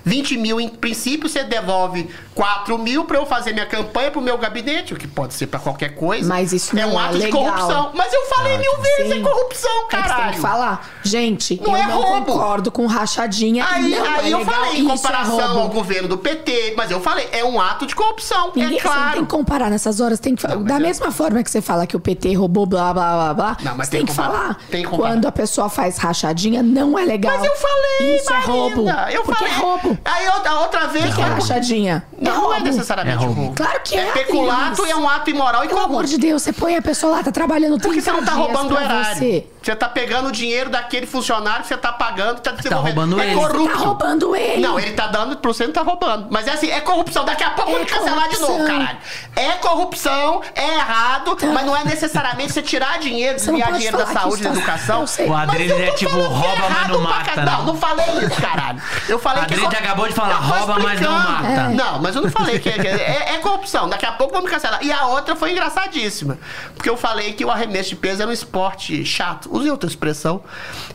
[0.07, 4.37] 20 mil em princípio, você devolve 4 mil pra eu fazer minha campanha pro meu
[4.37, 6.27] gabinete, o que pode ser pra qualquer coisa.
[6.27, 7.91] Mas isso é um é ato de corrupção.
[7.93, 9.19] Mas eu falei mil vezes, Sim.
[9.19, 10.33] é corrupção, É que você tem caralho.
[10.35, 10.89] que falar.
[11.03, 12.25] Gente, Não eu é não roubo.
[12.33, 13.65] concordo com rachadinha.
[13.69, 16.73] Aí, não aí é eu legal, falei, em isso é comparação ao governo do PT,
[16.77, 19.13] mas eu falei, é um ato de corrupção, Ninguém, é Você não claro.
[19.15, 20.19] tem que comparar nessas horas.
[20.19, 22.33] Tem que, fa- Não, mas da é- mesma forma que você fala que o PT
[22.33, 23.57] roubou, blá, blá, blá, blá.
[23.61, 24.37] Não, mas tem tem que comparar.
[24.39, 24.57] falar.
[24.69, 25.09] Tem que comparar.
[25.13, 27.35] Quando a pessoa faz rachadinha, não é legal.
[27.37, 28.89] Mas eu falei, Isso é Marina, roubo.
[29.11, 29.53] Eu porque falei.
[29.53, 29.96] é roubo.
[30.05, 31.11] Aí outra, a outra vez.
[31.11, 32.05] O que é rachadinha?
[32.19, 33.41] Não, não é necessariamente É roubo.
[33.41, 33.55] roubo.
[33.55, 36.41] Claro que é, É peculato e é um ato imoral e Pelo amor de Deus,
[36.41, 38.83] você põe a pessoa lá, tá trabalhando 30 Porque você não tá roubando do pra
[38.85, 39.17] erário.
[39.17, 39.47] Você.
[39.61, 42.95] Você tá pegando o dinheiro daquele funcionário que você tá pagando, tá desenvolvendo.
[42.95, 43.35] roubando é ele.
[43.35, 43.77] corrupto.
[43.77, 44.61] Tá roubando ele.
[44.61, 46.27] Não, ele tá dando pro você não tá roubando.
[46.29, 47.25] Mas é assim, é corrupção.
[47.25, 48.97] Daqui a pouco É eu vou me cancelar de novo, caralho.
[49.35, 51.47] É corrupção, é errado, Tá.
[51.47, 55.03] mas não é necessariamente você tirar dinheiro, desviar dinheiro da saúde e da tá- educação.
[55.03, 57.41] O tô é tipo, é rouba, mas não mata?
[57.45, 58.81] Não, não falei isso, caralho.
[59.09, 59.55] Eu falei que.
[59.87, 61.69] Acabou de falar, rouba, mas não mata.
[61.69, 63.87] Não, mas eu não falei que que é, é corrupção.
[63.87, 64.83] Daqui a pouco me cancelar.
[64.83, 66.37] E a outra foi engraçadíssima.
[66.75, 70.43] Porque eu falei que o arremesso de peso era um esporte chato, usei outra expressão.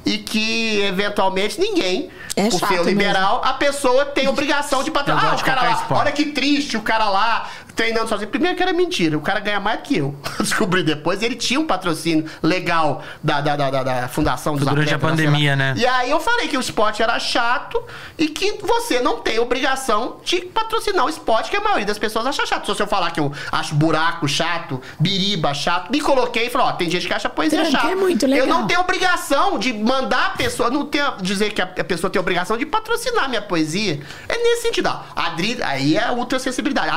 [0.04, 5.32] E que, eventualmente, ninguém, É por ser liberal, a pessoa tem obrigação de patrocinar.
[5.32, 6.00] Ah, o cara lá, esporte.
[6.00, 8.30] olha que triste, o cara lá treinando sozinho.
[8.30, 10.14] Primeiro que era mentira, o cara ganha mais do que eu.
[10.38, 14.92] Descobri depois, ele tinha um patrocínio legal da, da, da, da, da Fundação dos Durante
[14.92, 15.24] a Atletas, lá.
[15.26, 15.74] pandemia, né?
[15.76, 17.82] E aí eu falei que o esporte era chato
[18.18, 22.26] e que você não tem obrigação de patrocinar o esporte, que a maioria das pessoas
[22.26, 22.74] acha chato.
[22.74, 26.72] Se eu falar que eu acho buraco chato, biriba chato, me coloquei e falei, ó,
[26.72, 27.92] tem gente que acha poesia Tranca chata.
[27.92, 28.46] é muito Eu legal.
[28.46, 32.20] não tenho obrigação de mandar a pessoa, não tenho dizer que a, a pessoa tem
[32.20, 34.00] obrigação de patrocinar minha poesia.
[34.28, 34.86] É nesse sentido.
[34.88, 35.00] ó.
[35.14, 36.88] A Adri- aí é a ultracessibilidade.
[36.88, 36.96] A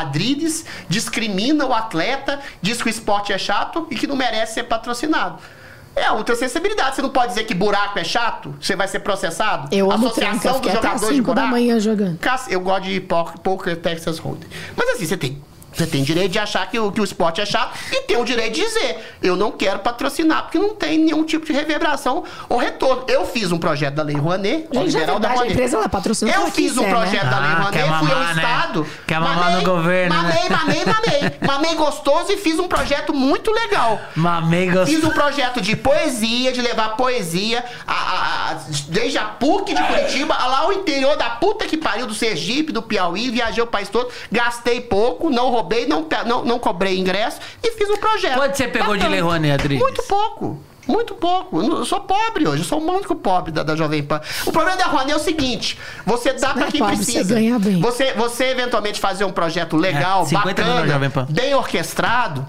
[0.90, 5.40] Discrimina o atleta, diz que o esporte é chato e que não merece ser patrocinado.
[5.96, 6.96] É a ultracessibilidade.
[6.96, 8.54] Você não pode dizer que buraco é chato?
[8.60, 9.74] Você vai ser processado?
[9.74, 11.52] Eu amo Associação dos até jogadores de 5 da buraco?
[11.52, 12.18] manhã jogando.
[12.50, 14.50] Eu gosto de po- poker Texas Hold'em.
[14.76, 15.42] Mas assim, você tem.
[15.76, 18.24] Você tem direito de achar que o, que o esporte é chato e tem o
[18.26, 22.58] direito de dizer: eu não quero patrocinar porque não tem nenhum tipo de reverberação ou
[22.58, 23.04] retorno.
[23.08, 25.90] Eu fiz um projeto da Lei Rouanet, Gente, é liberal da verdade, a empresa ela
[25.90, 26.90] patrocina Eu fiz um quiser, né?
[27.02, 28.32] projeto da Lei Ah, Rouanet, fui ao né?
[28.36, 28.88] Estado.
[29.08, 30.48] Quer mamar no governo, né?
[30.50, 31.32] Mamei, mamei, mamei.
[31.46, 34.00] mamei gostoso e fiz um projeto muito legal.
[34.16, 34.92] Mamei gostoso.
[34.96, 38.58] Fiz um projeto de poesia, de levar poesia a- a- a-
[38.90, 42.82] desde a PUC de Curitiba lá o interior da puta que pariu do Sergipe, do
[42.82, 47.40] Piauí, viajei o país todo, gastei pouco, não roubei, não, pe- não, não cobrei ingresso
[47.64, 48.36] e fiz um projeto.
[48.36, 49.10] Quanto você pegou de Bacana.
[49.12, 49.82] Lei Rouanet, Adriles?
[49.82, 50.60] Muito pouco.
[50.88, 51.62] Muito pouco.
[51.62, 54.22] Eu não- sou pobre hoje, eu sou único pobre da, da Jovem Pan.
[54.46, 57.24] O problema da Rouanet é o seguinte: você dá não pra é quem pobre, precisa.
[57.24, 57.82] você ganha bem.
[57.82, 61.26] Você, você eventualmente fazer um projeto legal, É, 50 mil na bacana, Jovem Pan.
[61.30, 62.48] bem orquestrado.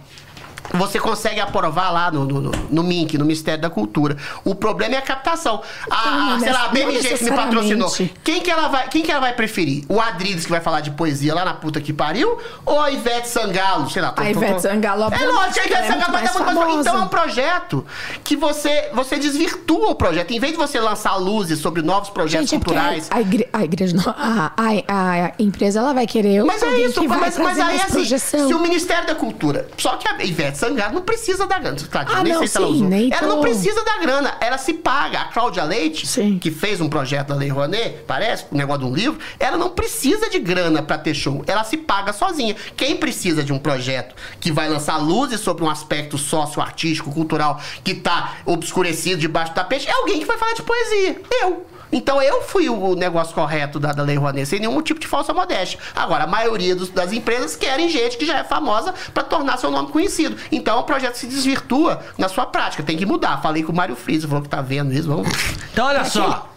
[0.74, 4.16] Você consegue aprovar lá no, no, no, no MINC, no Ministério da Cultura.
[4.44, 5.62] O problema é a captação.
[5.90, 7.90] A, sei lá, a BMG que me patrocinou.
[8.22, 9.84] Quem que, ela vai, quem que ela vai preferir?
[9.88, 12.38] O Adriles que vai falar de poesia lá na puta que pariu?
[12.64, 13.88] Ou a Ivete Sangalo?
[13.90, 14.12] Sei lá.
[14.12, 16.76] tô- A Ivete tô- Sangalo, É lógico, a Ivete é Sangalo vai dar muito mais
[16.86, 17.86] Então é um projeto
[18.24, 20.32] que você, você desvirtua o projeto.
[20.32, 23.08] Em vez de você lançar luzes sobre novos projetos Gente, é culturais.
[23.10, 26.78] a, a, igre- a igreja, não, a, a, a empresa, ela vai querer Mas é
[26.80, 28.48] isso, mas, mas aí assim, projeção.
[28.48, 29.68] se o Ministério da Cultura.
[29.78, 31.76] Só que a Ivete Sangalo não precisa da grana.
[31.76, 32.88] Tadinha, Ah, nem não, sei se ela usou.
[32.88, 35.20] nem ela tô- não precisa da grana, ela se paga.
[35.20, 36.38] A Cláudia Leite, Sim.
[36.38, 39.70] que fez um projeto da Lei Rouanet, parece, um negócio de um livro, ela não
[39.70, 41.44] precisa de grana pra ter show.
[41.46, 42.56] Ela se paga sozinha.
[42.76, 47.94] Quem precisa de um projeto que vai lançar luzes sobre um aspecto sócio-artístico, cultural, que
[47.94, 51.20] tá obscurecido debaixo do tapete, é alguém que vai falar de poesia.
[51.42, 51.66] Eu.
[51.92, 55.32] Então eu fui o negócio correto da, da Lei Rouanet, sem nenhum tipo de falsa
[55.32, 55.78] modéstia.
[55.94, 59.70] Agora, a maioria dos- das empresas querem gente que já é famosa para tornar seu
[59.70, 60.36] nome conhecido.
[60.50, 62.82] Então o projeto se desvirtua na sua prática.
[62.82, 63.40] Tem que mudar.
[63.40, 65.08] Falei com o Mário Friso, falou que tá vendo isso.
[65.08, 65.28] Vamos.
[65.72, 66.48] Então, olha só.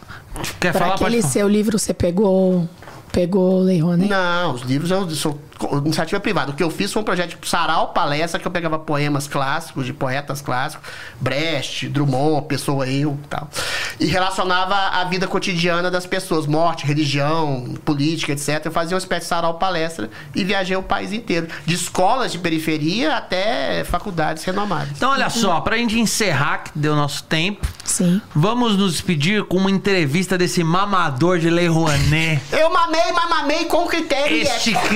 [0.60, 0.92] Quer Pra falar?
[0.98, 1.34] Pode aquele falar.
[1.34, 2.68] seu livro, você pegou,
[3.12, 4.10] pegou Lei Rouanet?
[4.10, 5.40] Não, os livros eu sou
[5.86, 6.52] iniciativa privada.
[6.52, 9.86] O que eu fiz foi um projeto tipo sarau, palestra, que eu pegava poemas clássicos,
[9.86, 10.88] de poetas clássicos,
[11.20, 13.50] Brecht, Drummond, Pessoa Eu e tal.
[14.00, 18.66] E relacionava a vida cotidiana das pessoas, morte, religião, política, etc.
[18.66, 21.48] Eu fazia uma espécie de sarau, palestra e viajei o país inteiro.
[21.66, 24.90] De escolas de periferia até faculdades renomadas.
[24.96, 28.22] Então, olha só, pra gente encerrar, que deu nosso tempo, Sim.
[28.34, 32.42] vamos nos despedir com uma entrevista desse mamador de Lei Rouanet.
[32.52, 34.88] Eu mamei, mas mamei com critério este ética.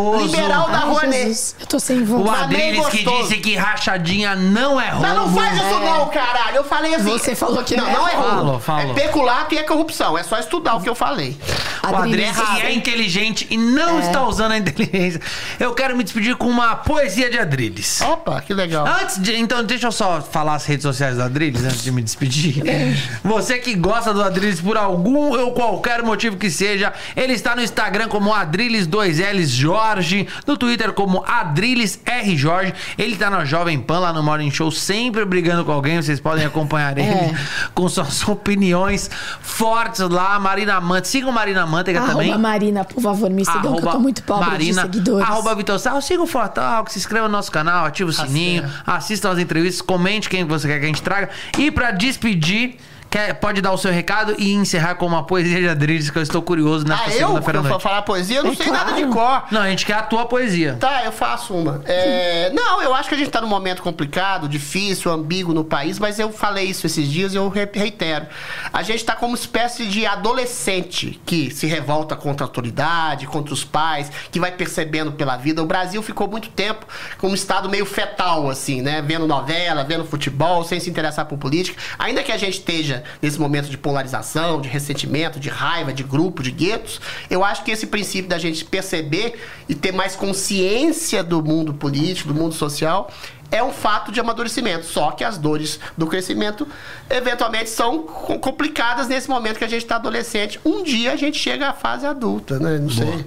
[0.00, 0.26] Criminoso.
[0.26, 1.54] Liberal da Ai, Rouanet.
[1.60, 2.24] Eu tô sem O voz.
[2.24, 3.28] Mamei Adriles que gostoso.
[3.28, 5.02] disse que rachadinha não é roubo.
[5.02, 6.56] Mas não faz isso não, caralho.
[6.56, 7.04] Eu falei assim.
[7.10, 8.36] Você falou que não, não é não é roubo.
[8.36, 8.90] Falou, falou.
[8.90, 10.16] É peculato e é corrupção.
[10.16, 11.36] É só estudar o que eu falei.
[11.82, 14.02] O Adriles, Adriles que é inteligente e não É.
[14.06, 15.20] está usando a inteligência.
[15.58, 18.00] Eu quero me despedir com uma poesia de Adriles.
[18.00, 18.86] Opa, que legal.
[18.86, 19.36] Antes de.
[19.36, 22.62] Então, deixa eu só falar as redes sociais do Adriles antes de me despedir.
[23.24, 27.62] Você que gosta do Adriles por algum ou qualquer motivo que seja, ele está no
[27.62, 32.72] Instagram como Adriles2Ls Jorge, no Twitter como Adriles R Jorge.
[32.96, 36.00] Ele tá na Jovem Pan lá no Morning Show, sempre brigando com alguém.
[36.00, 37.34] Vocês podem acompanhar ele É.
[37.74, 39.10] com suas opiniões
[39.40, 40.38] fortes lá.
[40.38, 41.08] Marina Manteiga.
[41.08, 42.38] Sigam Marina Manteiga Arroba também.
[42.38, 45.28] Marina, por favor, me sigam, que eu tô muito pobre Marina, de seguidores.
[45.28, 49.30] Arroba Vitor Sarro, siga o Fortalk, se inscreva no nosso canal, ativa o sininho, assistam
[49.30, 51.30] as entrevistas, comente quem você quer que a gente traga.
[51.56, 52.76] E pra despedir,
[53.10, 56.22] quer, pode dar o seu recado e encerrar com uma poesia de Adriles, que eu
[56.22, 57.18] estou curioso nessa Ah, eu?
[57.18, 57.82] segunda-feira à Eu vou noite.
[57.82, 58.38] falar poesia?
[58.38, 59.42] Eu não É sei nada de claro.
[59.42, 59.48] cor.
[59.52, 60.76] Não, a gente quer a tua poesia.
[60.78, 61.82] Tá, eu faço uma.
[61.86, 65.98] É, não, eu acho que a gente tá num momento complicado, difícil, ambíguo no país,
[65.98, 68.26] mas eu falei isso esses dias e eu re- reitero.
[68.72, 73.52] A gente tá como uma espécie de adolescente que se revolta contra a autoridade, contra
[73.52, 75.62] os pais, que vai percebendo pela vida.
[75.62, 76.86] O Brasil ficou muito tempo
[77.18, 79.02] com um estado meio fetal, assim, né?
[79.02, 81.80] Vendo novela, vendo futebol, sem se interessar por política.
[81.98, 86.42] Ainda que a gente esteja nesse momento de polarização, de ressentimento, de raiva, de grupo,
[86.42, 91.42] de guetos, eu acho que esse princípio da gente perceber e ter mais consciência do
[91.42, 93.10] mundo político, do mundo social,
[93.50, 94.84] é um fato de amadurecimento.
[94.86, 96.66] Só que as dores do crescimento,
[97.08, 100.60] eventualmente, são co- complicadas nesse momento que a gente está adolescente.
[100.64, 102.78] Um dia a gente chega à fase adulta, né?
[102.78, 103.24] Não sei.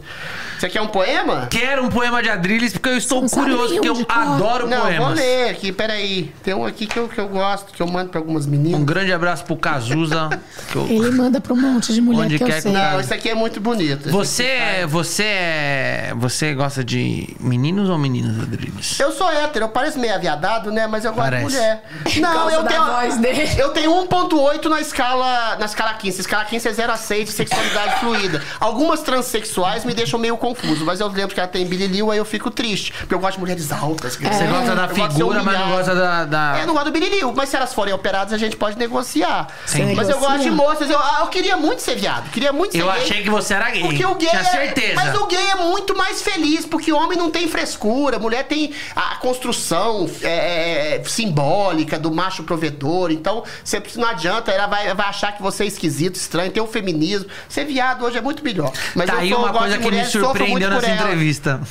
[0.59, 1.47] Você quer um poema?
[1.49, 4.15] Quero um poema de Adrilles, porque eu estou Não curioso, porque eu de cor.
[4.17, 5.19] adoro Não, vou poemas.
[5.19, 6.32] ler aqui, peraí.
[6.43, 8.80] Tem um aqui que eu, que eu gosto, que eu mando pra algumas meninas.
[8.80, 10.30] Um grande abraço pro Cazuza.
[10.72, 12.72] que eu- Ele manda pra um monte de mulher Onde que quer que sei.
[12.72, 14.09] Não, isso aqui é muito bonito.
[14.11, 14.51] Você, aqui
[14.82, 18.99] é- você, é- você gosta de meninos ou meninas, Adrilles?
[18.99, 20.88] Eu sou hétero, eu pareço meio aviadado, né?
[20.88, 21.47] Mas eu gosto Parece.
[21.47, 21.84] de mulher.
[22.20, 22.86] Não, eu tenho.
[22.86, 23.49] voz dele.
[23.57, 26.22] Eu tenho 1,8 na escala, na escala 15.
[26.22, 28.43] Escala 15 é 0 a 6 de sexualidade fluida.
[28.59, 32.26] Algumas transexuais me deixam meio confuso, mas eu lembro que ela tem bililiu, aí eu
[32.26, 32.91] fico triste.
[32.93, 34.16] Porque eu gosto de mulheres altas.
[34.16, 35.72] que- Você gosta da Eu gosto de ser figura, mas não humilhado.
[35.78, 36.26] gosta da.
[36.26, 38.78] da- É, eu não gosto do bililiu, mas se elas forem operadas, a gente pode
[38.78, 39.47] negociar.
[39.66, 39.93] Sim.
[39.95, 40.89] Mas eu gosto de moças.
[40.89, 42.30] Eu, ah, eu queria muito ser viado.
[42.32, 43.01] Queria muito ser Eu gay.
[43.01, 43.82] achei que você era gay.
[43.82, 44.95] Porque o gay Tinha é, certeza.
[44.95, 48.43] Mas o gay é muito mais feliz, porque o homem não tem frescura, a mulher
[48.43, 53.11] tem a construção é, é, simbólica do macho provedor.
[53.11, 56.67] Então, você não adianta, ela vai, vai achar que você é esquisito, estranho, tem o
[56.67, 57.29] feminismo.
[57.49, 58.71] Ser viado hoje é muito melhor.
[58.95, 61.61] Mas tá eu aí sou- uma coisa que me mulher, muito surpreendeu nessa entrevista.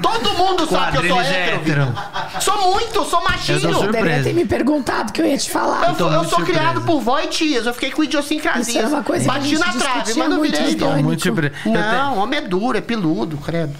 [0.00, 1.94] Todo mundo sabe que eu sou é hétero.
[2.40, 3.58] Sou muito, sou machinho.
[3.62, 3.92] Eu.
[3.92, 5.94] Deveria ter me perguntado que eu ia te falar.
[5.98, 7.66] Eu, eu muito sou criado por vó e tias.
[7.66, 8.62] Eu fiquei com idiosincrasia.
[8.72, 10.74] Isso era uma coisa Bati na trave, mas não muito virei.
[10.74, 13.74] Eu Não, homem é duro, é peludo, credo.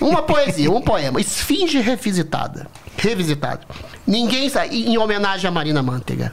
[0.00, 1.20] Uma poesia, um poema.
[1.20, 2.66] Esfinge revisitada.
[2.96, 3.66] Revisitado.
[4.06, 4.84] Ninguém sabe.
[4.84, 6.32] Em homenagem a Marina Manteiga.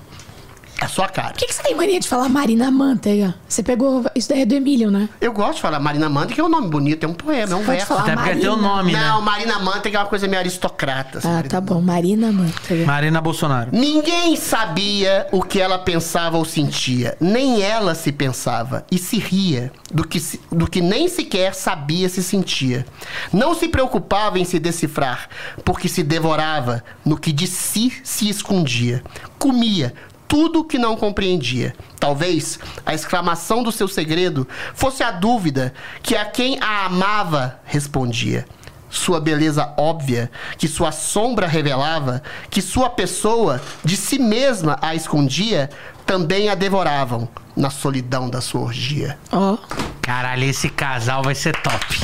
[0.81, 1.29] É a sua cara.
[1.29, 3.35] Por que, que você tem mania de falar Marina Manteiga?
[3.47, 4.03] Você pegou.
[4.15, 5.07] Isso daí é do Emílio, né?
[5.21, 7.59] Eu gosto de falar Marina Manteiga, é um nome bonito, é um poema, é um
[7.63, 7.87] Pode verso.
[7.87, 8.75] falar Até porque é teu Marina.
[8.75, 9.25] nome, Não, né?
[9.25, 11.19] Marina Manteiga é uma coisa meio aristocrata.
[11.19, 11.79] assim, Ah, Marina tá bom.
[11.81, 12.85] Marina Manteiga.
[12.85, 13.69] Marina Bolsonaro.
[13.71, 17.15] Ninguém sabia o que ela pensava ou sentia.
[17.19, 22.09] Nem ela se pensava e se ria do que, se- do que nem sequer sabia
[22.09, 22.85] se sentia.
[23.31, 25.29] Não se preocupava em se decifrar,
[25.63, 29.03] porque se devorava no que de si se escondia.
[29.37, 29.93] Comia
[30.27, 31.75] tudo o que não compreendia.
[31.99, 38.45] Talvez a exclamação do seu segredo fosse a dúvida que a quem a amava respondia
[38.93, 45.69] sua beleza óbvia, que sua sombra revelava, que sua pessoa de si mesma a escondia,
[46.05, 49.17] também a devoravam na solidão da sua orgia.
[49.31, 49.57] Ó.
[50.01, 51.99] Caralho, esse casal vai ser top.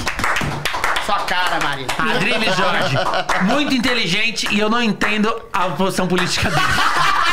[1.06, 1.90] Sua cara, Marina.
[1.98, 2.98] Adriles Jorge,
[3.44, 6.62] muito inteligente e eu não entendo a posição política dele.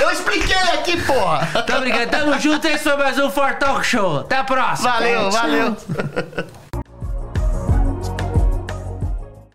[0.00, 1.48] Eu expliquei aqui, porra!
[1.52, 2.10] Muito obrigado.
[2.10, 2.66] Tamo junto.
[2.66, 4.20] Esse foi mais um For Talk Show.
[4.20, 4.90] Até a próxima.
[4.92, 5.76] Valeu, valeu.